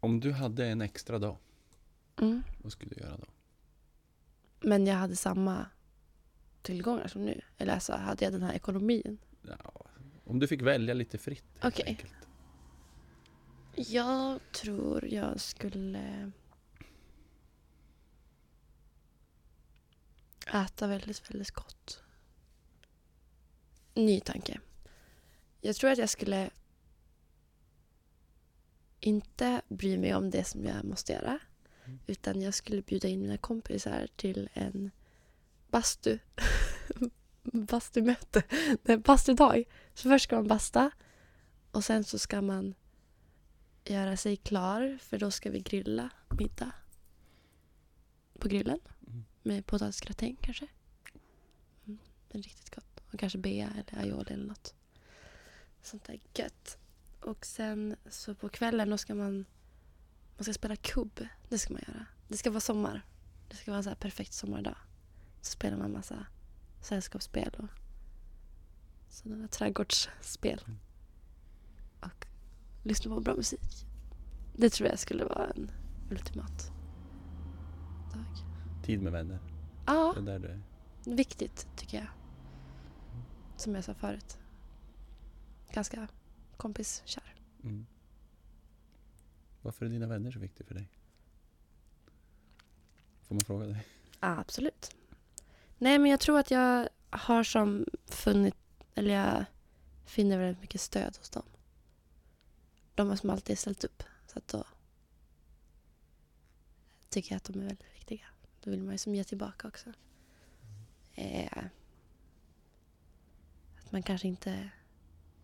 [0.00, 1.36] Om du hade en extra dag,
[2.20, 2.42] Mm.
[2.62, 3.26] vad skulle du göra då?
[4.60, 5.66] Men jag hade samma
[6.62, 7.40] tillgångar som nu.
[7.58, 9.18] Eller alltså hade jag den här ekonomin.
[9.42, 9.72] Ja,
[10.24, 11.84] om du fick välja lite fritt helt Okej.
[11.88, 12.14] enkelt.
[13.76, 16.32] Jag tror jag skulle
[20.52, 22.02] äta väldigt, väldigt gott.
[23.94, 24.60] Ny tanke.
[25.60, 26.50] Jag tror att jag skulle
[29.00, 31.38] inte bry mig om det som jag måste göra.
[31.84, 31.98] Mm.
[32.06, 34.90] Utan jag skulle bjuda in mina kompisar till en
[35.70, 36.18] bastu.
[37.42, 38.42] Bastumöte.
[38.82, 39.64] Nej, bastudag.
[39.94, 40.90] Så först ska man basta.
[41.70, 42.74] Och sen så ska man
[43.84, 46.72] göra sig klar för då ska vi grilla middag
[48.38, 49.24] på grillen Mm.
[49.42, 50.66] med potatisgratäng kanske.
[51.86, 51.98] Mm,
[52.32, 53.00] men riktigt gott.
[53.12, 54.74] Och kanske bea eller aioli eller något.
[55.82, 56.78] Sånt där gött.
[57.20, 59.44] Och sen så på kvällen då ska man
[60.36, 61.26] man ska spela kubb.
[61.48, 62.06] Det ska man göra.
[62.28, 63.04] Det ska vara sommar.
[63.48, 64.76] Det ska vara en så här perfekt sommardag.
[65.40, 66.26] Så spelar man massa
[66.80, 67.68] sällskapsspel och
[69.08, 70.60] sådana där trädgårdsspel.
[70.66, 70.78] Mm.
[72.00, 72.26] Och
[72.82, 73.86] lyssna på bra musik.
[74.56, 75.70] Det tror jag skulle vara en
[76.10, 76.72] ultimat
[78.14, 78.24] dag.
[78.84, 79.38] Tid med vänner,
[79.86, 81.16] Ja, det är där du är.
[81.16, 82.06] viktigt tycker jag.
[83.56, 84.38] Som jag sa förut.
[85.72, 86.08] Ganska
[86.56, 87.34] kompiskär.
[87.62, 87.86] Mm.
[89.62, 90.88] Varför är dina vänner så viktiga för dig?
[93.22, 93.86] Får man fråga dig?
[94.20, 94.96] Absolut.
[95.78, 98.54] Nej, men jag tror att jag har som funnit,
[98.94, 99.44] eller jag
[100.04, 101.46] finner väldigt mycket stöd hos dem.
[102.94, 104.02] De har som alltid ställt upp.
[104.26, 104.64] Så att då
[107.08, 108.26] tycker jag att de är väldigt viktiga.
[108.60, 109.92] Då vill man ju som ge tillbaka också.
[111.14, 111.64] Eh,
[113.78, 114.70] att man kanske inte...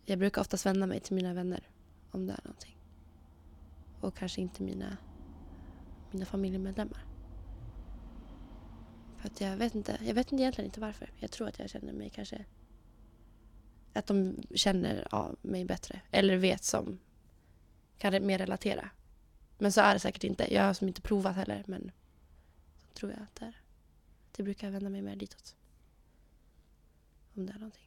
[0.09, 1.69] Jag brukar oftast vända mig till mina vänner
[2.11, 2.77] om det är någonting.
[4.01, 4.97] Och kanske inte mina,
[6.11, 7.05] mina familjemedlemmar.
[9.17, 11.11] För att jag vet inte, jag vet inte egentligen inte varför.
[11.15, 12.45] Jag tror att jag känner mig kanske...
[13.93, 16.01] Att de känner av mig bättre.
[16.11, 16.99] Eller vet som...
[17.97, 18.89] Kan mer relatera.
[19.57, 20.53] Men så är det säkert inte.
[20.53, 21.91] Jag har som inte provat heller men...
[22.77, 23.61] Så tror jag att det är.
[24.35, 25.55] Det brukar vända mig mer ditåt.
[27.35, 27.86] Om det är någonting.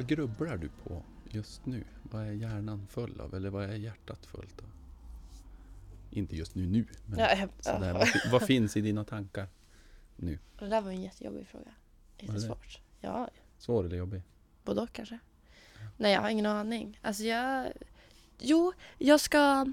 [0.00, 1.84] Vad grubblar du på just nu?
[2.02, 3.34] Vad är hjärnan full av?
[3.34, 4.66] Eller vad är hjärtat fullt av?
[6.10, 9.48] Inte just nu nu, men Ja, jag- sådär, vad, vad finns i dina tankar?
[10.16, 11.70] Det där var en jättejobbig fråga.
[12.18, 12.80] Jättesvårt.
[13.00, 14.22] Ja, Svår eller jobbig?
[14.64, 15.18] både och kanske.
[15.96, 16.98] Nej, jag har ingen aning.
[17.02, 17.72] Alltså jag...
[18.38, 19.66] Jo, jag ska...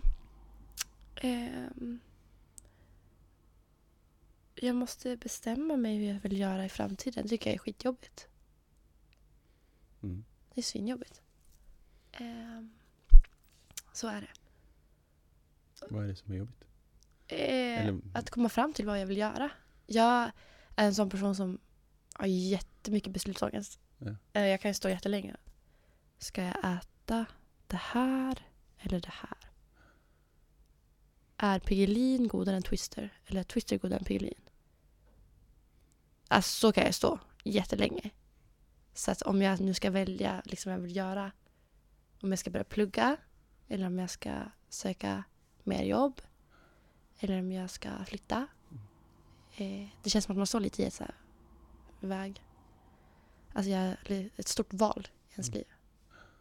[1.16, 2.00] ehm,
[4.56, 7.24] jag måste bestämma mig hur jag vill göra i framtiden.
[7.24, 8.28] Det tycker jag är skitjobbigt.
[10.04, 10.26] Mm.
[10.54, 11.22] Det är svinjobbigt.
[12.12, 12.72] Ehm,
[13.94, 14.28] så är det.
[15.90, 16.64] Vad är det som är jobbigt?
[17.28, 17.40] Eh,
[17.82, 19.50] Eller- Att komma fram till vad jag vill göra.
[19.86, 20.32] Jag
[20.76, 21.58] är en sån person som
[22.14, 23.80] har jättemycket beslutsångest.
[23.98, 24.16] Ja.
[24.34, 25.36] Eh, Jag kan ju stå jättelänge.
[26.18, 27.26] Ska jag äta
[27.68, 28.46] det här
[28.80, 29.38] eller det här?
[31.38, 33.20] Är Piggelin godare än Twister?
[33.26, 34.42] Eller är Twister godare än Piggelin?
[36.28, 38.10] Alltså så kan jag stå jättelänge.
[38.98, 41.32] Så att om jag nu ska välja liksom jag vill göra.
[42.22, 43.18] Om jag ska börja plugga.
[43.68, 45.24] Eller om jag ska söka
[45.64, 46.22] mer jobb.
[47.20, 48.48] Eller om jag ska flytta.
[49.56, 51.16] Eh, det känns som att man står lite i ett så här
[52.00, 52.44] väg.
[53.54, 53.96] Alltså jag,
[54.36, 55.68] ett stort val i ens liv.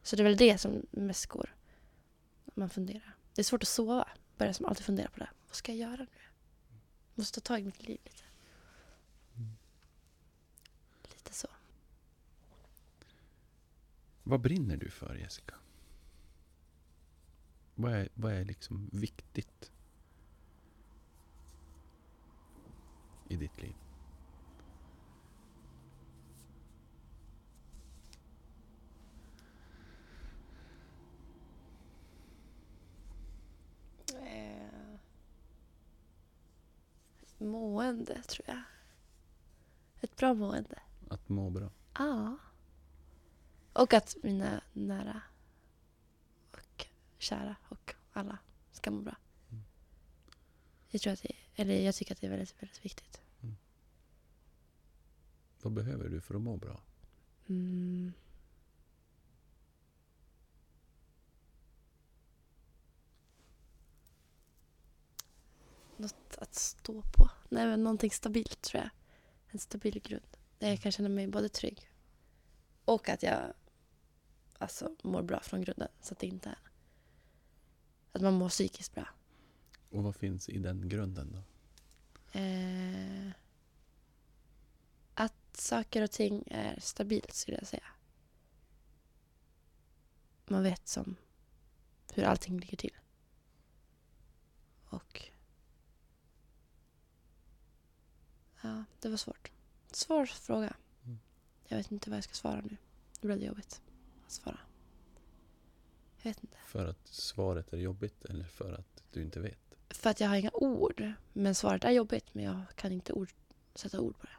[0.03, 1.55] Så det är väl det som mest går.
[2.55, 3.16] Man funderar.
[3.35, 4.09] Det är svårt att sova.
[4.37, 5.31] Börjar som alltid fundera på det.
[5.47, 6.21] Vad ska jag göra nu?
[7.14, 8.01] Måste ta tag i mitt liv.
[11.03, 11.49] Lite så.
[14.29, 15.55] Vad brinner du för Jessica?
[17.75, 19.73] Vad är, vad är liksom viktigt
[23.29, 23.75] i ditt liv?
[34.23, 34.99] Eh,
[37.39, 38.62] mående tror jag.
[40.01, 40.83] Ett bra mående.
[41.11, 41.71] Att må bra?
[41.99, 42.37] Ja.
[43.77, 45.23] Och att mina nära
[46.51, 46.87] och
[47.19, 48.39] kära och alla
[48.73, 49.17] ska må bra.
[49.51, 49.65] Mm.
[50.89, 53.21] Jag tror att det, eller jag tycker att det är väldigt, väldigt viktigt.
[55.62, 56.81] Vad behöver du för att må bra?
[57.49, 58.12] Mm.
[65.97, 67.31] Något att stå på.
[67.49, 68.91] Nej, men någonting stabilt tror jag.
[69.49, 70.37] En stabil grund.
[70.59, 71.91] Där jag kan känna mig både trygg
[72.85, 73.53] och att jag
[74.59, 75.88] alltså, mår bra från grunden.
[76.01, 76.59] Så att det inte är
[78.16, 79.09] att man mår psykiskt bra.
[79.90, 81.42] Och vad finns i den grunden då?
[82.38, 83.31] Eh,
[85.14, 87.87] att saker och ting är stabilt skulle jag säga.
[90.47, 91.16] Man vet som
[92.14, 92.95] hur allting ligger till.
[94.88, 95.31] Och...
[98.62, 99.53] Ja, det var svårt.
[99.90, 100.77] Svår fråga.
[101.05, 101.19] Mm.
[101.66, 102.77] Jag vet inte vad jag ska svara nu.
[103.21, 103.83] Det blev jobbigt
[104.27, 104.59] att svara.
[106.17, 106.57] Jag vet inte.
[106.67, 109.59] För att svaret är jobbigt eller för att du inte vet?
[109.91, 111.12] För att jag har inga ord.
[111.33, 113.31] Men svaret är jobbigt men jag kan inte ord,
[113.75, 114.37] sätta ord på det.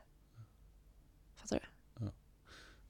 [1.36, 1.65] Fattar du?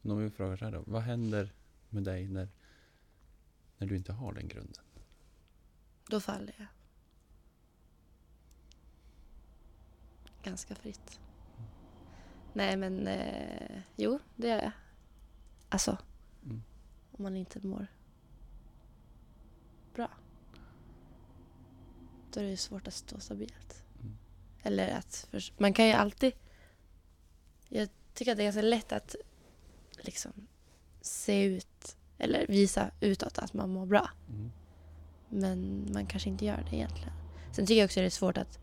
[0.02, 0.84] Men om vi frågar så här då.
[0.88, 1.54] Vad händer
[1.90, 2.50] med dig när,
[3.78, 4.84] när du inte har den grunden?
[6.10, 6.68] Då faller jag.
[10.44, 11.20] Ganska fritt.
[12.54, 14.72] Nej men, eh, jo det gör jag.
[15.70, 16.02] Alltså, Mm.
[17.18, 17.88] Om man inte mår
[19.94, 20.10] bra.
[22.34, 23.84] Då är det svårt att stå stabilt.
[24.00, 24.18] Mm.
[24.64, 25.28] Eller att,
[25.58, 26.34] man kan ju alltid,
[27.70, 29.16] jag tycker att det är ganska lätt att
[29.98, 30.32] liksom
[31.02, 34.10] se ut, eller visa utåt att man mår bra.
[34.30, 34.52] Mm.
[35.30, 37.14] Men man kanske inte gör det egentligen.
[37.52, 38.60] Sen tycker jag också att det är svårt att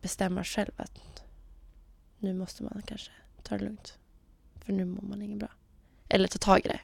[0.00, 1.24] bestämma själv att
[2.18, 3.10] nu måste man kanske
[3.42, 3.98] ta det lugnt.
[4.54, 5.48] För nu mår man inget bra.
[6.14, 6.80] Eller ta tag i det.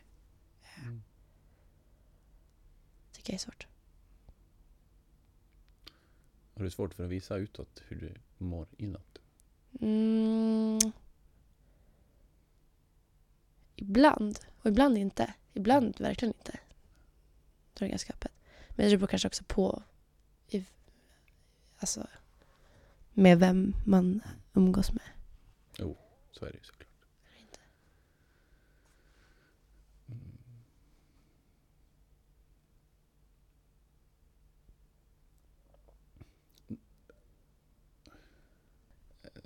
[0.82, 1.02] Mm.
[3.12, 3.66] tycker jag är svårt.
[6.54, 8.14] Har du svårt för att visa utåt hur du
[8.44, 9.18] mår inåt?
[9.80, 10.78] Mm.
[13.76, 14.38] Ibland.
[14.62, 15.34] Och ibland inte.
[15.52, 16.58] Ibland verkligen inte.
[17.74, 18.32] Då är det ganska öppet.
[18.68, 19.82] Men det beror kanske också på
[20.48, 20.64] i,
[21.78, 22.06] alltså,
[23.12, 24.20] med vem man
[24.54, 25.08] umgås med.
[26.32, 26.89] Så är det ju såklart.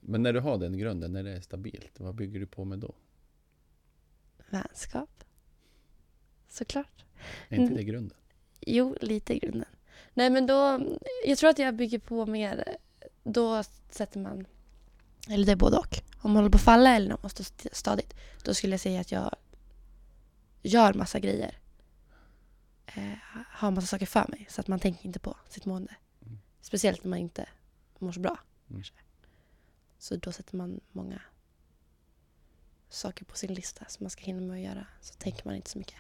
[0.07, 2.79] Men när du har den grunden, när det är stabilt, vad bygger du på med
[2.79, 2.95] då?
[4.51, 5.25] Vänskap.
[6.49, 7.05] Såklart.
[7.49, 7.75] Är inte Mm.
[7.77, 8.19] det grunden?
[8.61, 9.69] Jo, lite i grunden.
[10.15, 10.81] Nej, men då...
[11.27, 12.77] Jag tror att jag bygger på mer...
[13.25, 14.47] Då sätter man...
[15.29, 15.99] Eller det är både och.
[16.19, 18.15] Om man håller på att falla eller om man står st- stadigt.
[18.45, 19.35] Då skulle jag säga att jag
[20.63, 21.59] gör massa grejer.
[22.87, 23.13] eh,
[23.61, 24.47] ha en massa saker för mig.
[24.51, 25.95] Så att man tänker inte på sitt mående.
[26.27, 26.39] Mm.
[26.61, 27.49] Speciellt när man inte
[27.99, 28.39] mår så bra.
[28.71, 28.83] Mm.
[30.05, 31.23] Så då sätter man många
[32.89, 34.87] saker på sin lista som man ska hinna med att göra.
[35.01, 35.99] Så tänker man inte så mycket.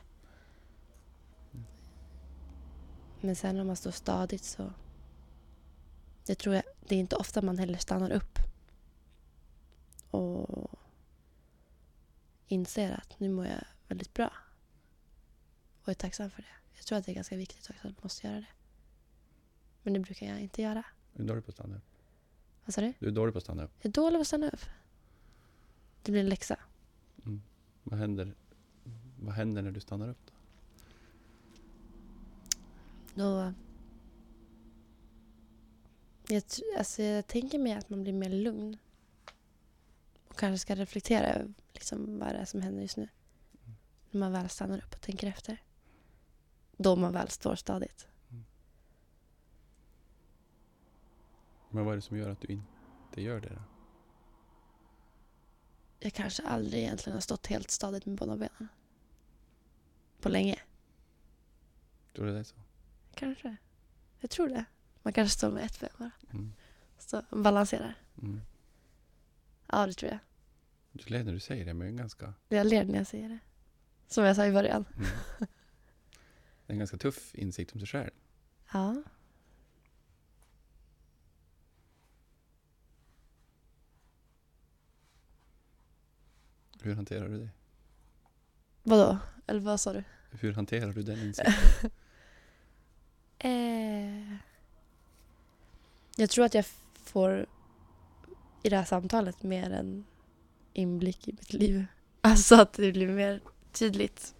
[3.20, 4.72] Men sen om man står stadigt så...
[6.26, 8.38] Det tror jag, det är inte ofta man heller stannar upp.
[10.10, 10.70] Och
[12.46, 14.32] inser att nu mår jag väldigt bra.
[15.82, 16.76] Och är tacksam för det.
[16.76, 18.52] Jag tror att det är ganska viktigt också att man måste göra det.
[19.82, 20.84] Men det brukar jag inte göra.
[21.12, 21.93] Du är på att stanna upp.
[22.64, 22.92] Vad sa du?
[22.98, 23.72] Du är dålig på att stanna upp.
[23.78, 24.64] Jag är dålig på att stanna upp.
[26.02, 26.58] Det blir en läxa.
[27.24, 27.42] Mm.
[27.82, 28.34] Vad händer,
[29.20, 30.32] vad händer när du stannar upp då?
[33.14, 33.52] Då...
[36.28, 36.42] Jag,
[36.78, 38.76] alltså jag tänker mig att man blir mer lugn.
[40.28, 43.08] Och kanske ska reflektera över liksom vad det är som händer just nu.
[44.10, 45.62] När man väl stannar upp och tänker efter.
[46.76, 48.06] Då man väl står stadigt.
[51.74, 53.62] Men vad är det som gör att du inte gör det då?
[55.98, 58.68] Jag kanske aldrig egentligen har stått helt stadigt med båda benen.
[60.20, 60.58] På länge.
[62.12, 62.56] Tror du det är så?
[63.14, 63.56] Kanske.
[64.20, 64.64] Jag tror det.
[65.02, 66.10] Man kanske står med ett ben bara.
[66.32, 66.52] Mm.
[66.98, 67.94] Så balanserar.
[68.22, 68.40] Mm.
[69.66, 70.20] Ja, det tror jag.
[70.92, 73.38] Du ler när du säger det, men en ganska, Jag ler när jag säger det.
[74.06, 74.84] Som jag sa i början.
[74.96, 75.08] mm.
[76.66, 78.10] en ganska tuff insikt om sig själv.
[78.72, 79.02] Ja.
[86.84, 87.48] Hur hanterar du det?
[88.82, 89.18] Vadå?
[89.46, 90.04] Eller vad sa du?
[90.30, 91.54] Hur hanterar du den insikten?
[93.38, 94.36] Eh,
[96.16, 96.64] jag tror att jag
[96.94, 97.46] får
[98.62, 100.04] i det här samtalet mer en
[100.72, 101.86] inblick i mitt liv.
[102.20, 103.40] Alltså att det blir mer
[103.72, 104.34] tydligt.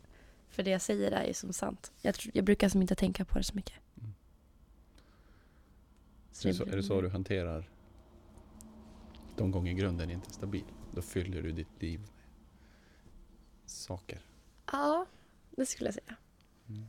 [0.49, 1.93] För det jag säger är ju som sant.
[2.03, 3.75] Jag, tror, jag brukar som inte tänka på det så mycket.
[4.01, 4.15] Mm.
[6.33, 7.71] Så är, det så, är det så du hanterar
[9.37, 10.65] de gånger grunden inte är stabil?
[10.93, 12.01] Då fyller du ditt liv
[13.67, 14.23] saker.
[14.73, 15.07] Ja,
[15.51, 16.17] det skulle jag säga.
[16.69, 16.87] Mm.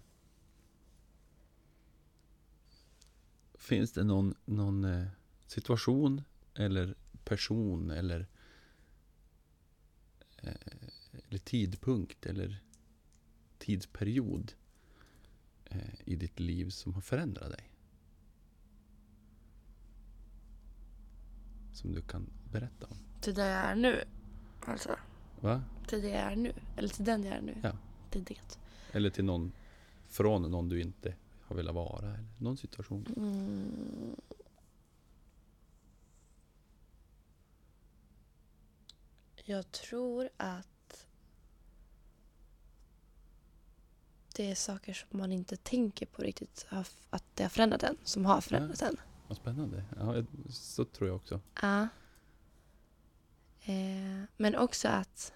[3.53, 5.07] Finns det någon, någon eh,
[5.47, 6.23] situation
[6.53, 8.27] eller person eller,
[10.37, 10.53] eh,
[11.27, 12.63] eller tidpunkt eller
[13.57, 14.53] tidsperiod
[15.65, 17.71] eh, i ditt liv som har förändrat dig?
[21.73, 22.97] Som du kan berätta om?
[23.21, 24.03] Till där jag är nu.
[24.65, 24.97] Alltså,
[25.39, 25.63] Va?
[25.87, 26.53] till det jag är nu.
[26.77, 27.55] Eller till den jag är nu.
[27.63, 27.71] Ja.
[28.09, 28.57] Till det.
[28.91, 29.51] Eller till någon
[30.07, 32.07] från någon du inte har velat vara?
[32.07, 33.05] Eller någon situation?
[33.17, 34.15] Mm.
[39.47, 41.07] Jag tror att
[44.35, 46.67] det är saker som man inte tänker på riktigt
[47.09, 48.97] att det har förändrat en, som har förändrat en.
[49.27, 49.83] Vad spännande.
[49.97, 51.39] Ja, så tror jag också.
[51.61, 51.87] Ja.
[53.65, 55.33] Eh, men också att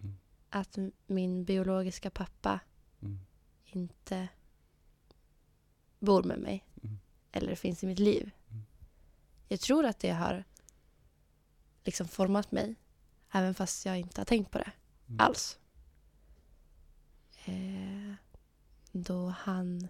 [0.00, 0.16] Mm.
[0.50, 2.60] att min biologiska pappa
[3.02, 3.18] Mm.
[3.64, 4.28] inte
[5.98, 6.98] bor med mig Mm.
[7.32, 8.30] eller finns i mitt liv.
[8.50, 8.62] Mm.
[9.48, 10.44] Jag tror att det har
[11.84, 12.74] liksom format mig
[13.32, 14.72] även fast jag inte har tänkt på det
[15.08, 15.20] Mm.
[15.20, 15.58] alls.
[17.44, 18.14] Eh,
[18.92, 19.88] då han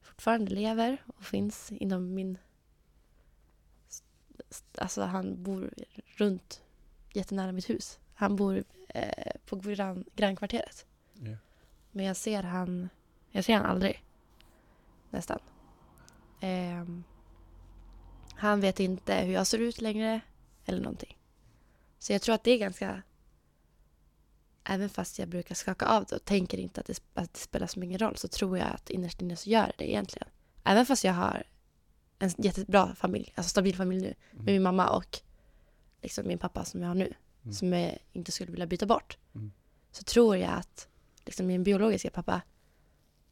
[0.00, 2.38] fortfarande lever och finns inom min...
[4.78, 5.70] Alltså han bor
[6.06, 6.62] runt
[7.12, 7.98] jättenära mitt hus.
[8.14, 10.86] Han bor eh, på grann, grannkvarteret.
[11.14, 11.36] Ja.
[11.90, 12.88] Men jag ser han,
[13.30, 14.04] jag ser han aldrig.
[15.10, 15.38] Nästan.
[16.40, 17.04] Ehm,
[18.34, 20.20] han vet inte hur jag ser ut längre
[20.64, 21.18] eller någonting.
[21.98, 23.02] Så jag tror att det är ganska...
[24.64, 27.66] Även fast jag brukar skaka av det och tänker inte att det, att det spelar
[27.66, 30.28] så mycket roll så tror jag att innerst inne så gör det egentligen.
[30.64, 31.42] Även fast jag har
[32.18, 35.20] en jättebra familj, alltså stabil familj nu med min mamma och
[36.02, 37.54] liksom min pappa som jag har nu Mm.
[37.54, 39.18] som jag inte skulle vilja byta bort.
[39.34, 39.52] Mm.
[39.90, 40.88] Så tror jag att
[41.24, 42.42] liksom min biologiska pappa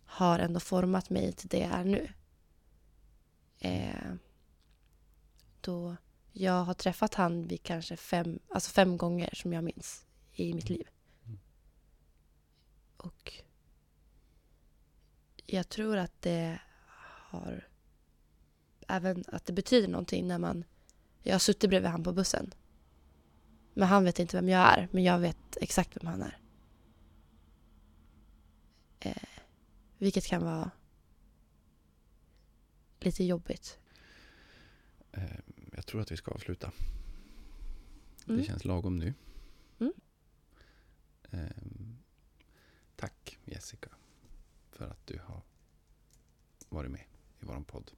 [0.04, 2.08] har ändå format mig till det jag är nu.
[3.58, 4.14] Eh,
[5.60, 5.96] då
[6.32, 10.68] jag har träffat han vid kanske fem, alltså fem gånger som jag minns i mitt
[10.68, 10.88] liv.
[11.24, 11.38] Mm.
[12.96, 13.32] Och
[15.46, 16.60] jag tror att det
[17.28, 17.68] har
[18.86, 20.64] även att det betyder någonting när man
[21.22, 22.54] jag har suttit bredvid han på bussen.
[23.74, 26.38] Men han vet inte vem jag är, men jag vet exakt vem han är.
[29.00, 29.40] Eh,
[29.98, 30.70] vilket kan vara
[33.00, 33.78] lite jobbigt.
[35.12, 35.40] Eh,
[35.72, 36.72] Jag tror att vi ska avsluta.
[38.26, 38.40] Mm.
[38.40, 39.14] Det känns lagom nu.
[39.78, 39.92] Mm.
[41.30, 41.96] Ehm,
[43.44, 43.88] Jessica,
[44.70, 45.42] för att du har
[46.68, 47.04] varit med
[47.40, 47.90] i vår podd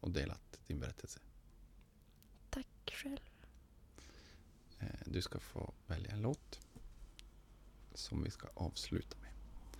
[0.00, 1.20] och delat din berättelse.
[2.50, 3.18] Tack själv.
[4.78, 6.60] Eh, Du ska få välja en låt
[7.94, 9.30] som vi ska avsluta med.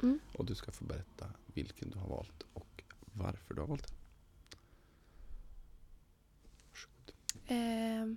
[0.02, 0.20] Mm.
[0.38, 3.96] Och du ska få berätta vilken du har valt och varför du har valt den.
[6.70, 7.12] Varsågod.
[7.46, 8.16] Ehm,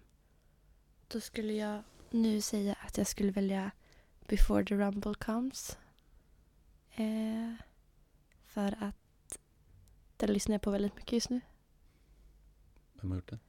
[1.08, 3.72] då skulle jag nu säga att jag skulle välja
[4.28, 5.78] Before the Rumble Comes.
[6.91, 7.54] Eh,
[8.45, 9.38] för att
[10.18, 11.41] den lyssnar jag på väldigt mycket just nu.
[13.04, 13.39] Vem har gjort den?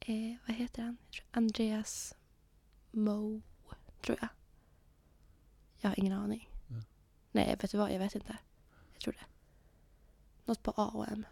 [0.00, 0.96] Eh, vad heter han?
[1.30, 2.14] Andreas
[2.90, 3.40] Moe,
[4.02, 4.28] tror jag.
[5.78, 6.48] Jag har ingen aning.
[6.68, 6.76] Ja.
[7.32, 7.92] Nej, vet du vad?
[7.92, 8.36] Jag vet inte.
[8.92, 9.26] Jag tror det.
[10.44, 11.26] Något på A och M.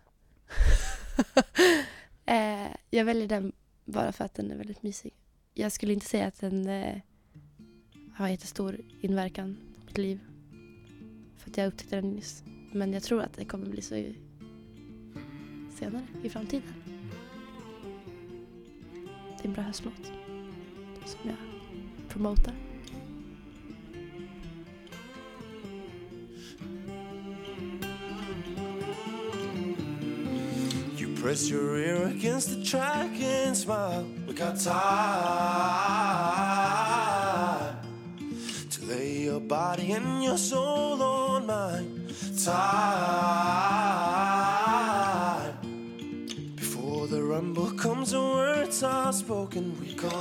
[2.25, 3.53] eh, jag väljer den
[3.85, 5.15] bara för att den är väldigt mysig.
[5.55, 7.01] Jag skulle inte säga att den eh,
[8.15, 10.21] har jättestor inverkan på mitt liv.
[11.37, 12.43] För att jag upptäckte den nyss.
[12.73, 13.95] Men jag tror att det kommer bli så
[15.79, 16.98] senare i framtiden.
[19.45, 20.13] Bra höstlåt.
[21.05, 21.37] Som jag
[22.09, 22.55] promotar.
[30.99, 34.05] You press your ear against the track and smile.
[34.27, 34.75] We got time
[38.71, 42.09] to lay your body and your soul on mine.
[42.45, 44.38] Time
[47.39, 50.13] before the rumble comes and words are spoken, we collide.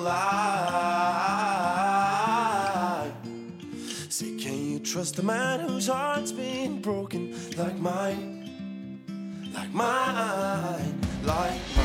[4.10, 8.36] Say, can you trust a man whose heart's been broken like mine?
[9.54, 11.77] like mine, like mine.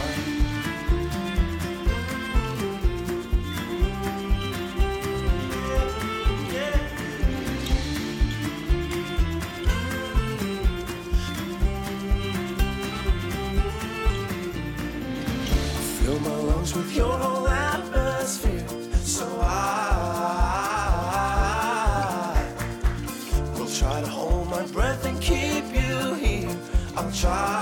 [16.65, 18.65] Fill with your whole atmosphere,
[19.03, 19.57] so I
[23.59, 26.57] will try to hold my breath and keep you here.
[26.97, 27.62] I'll try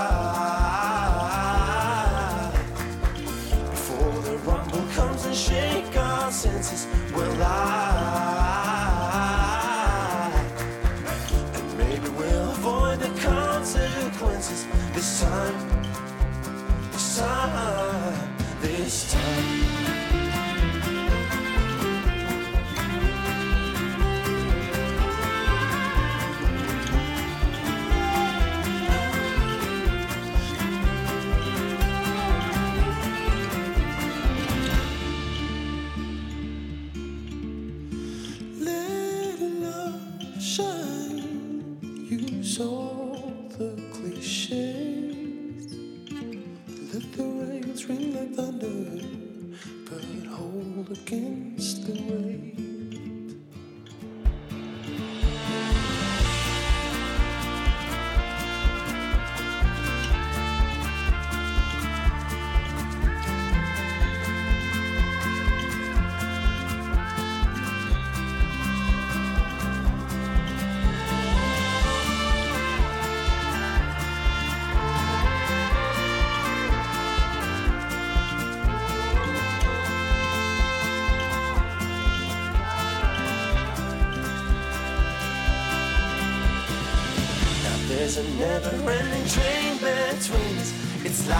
[88.13, 90.73] there's a never-ending train between us.
[91.05, 91.37] It's life.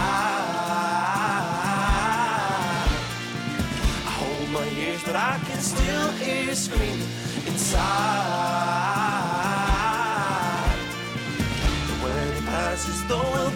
[4.06, 7.02] I hold my ears, but I can still hear screaming
[7.46, 7.82] inside.
[11.88, 13.51] But when it passes, though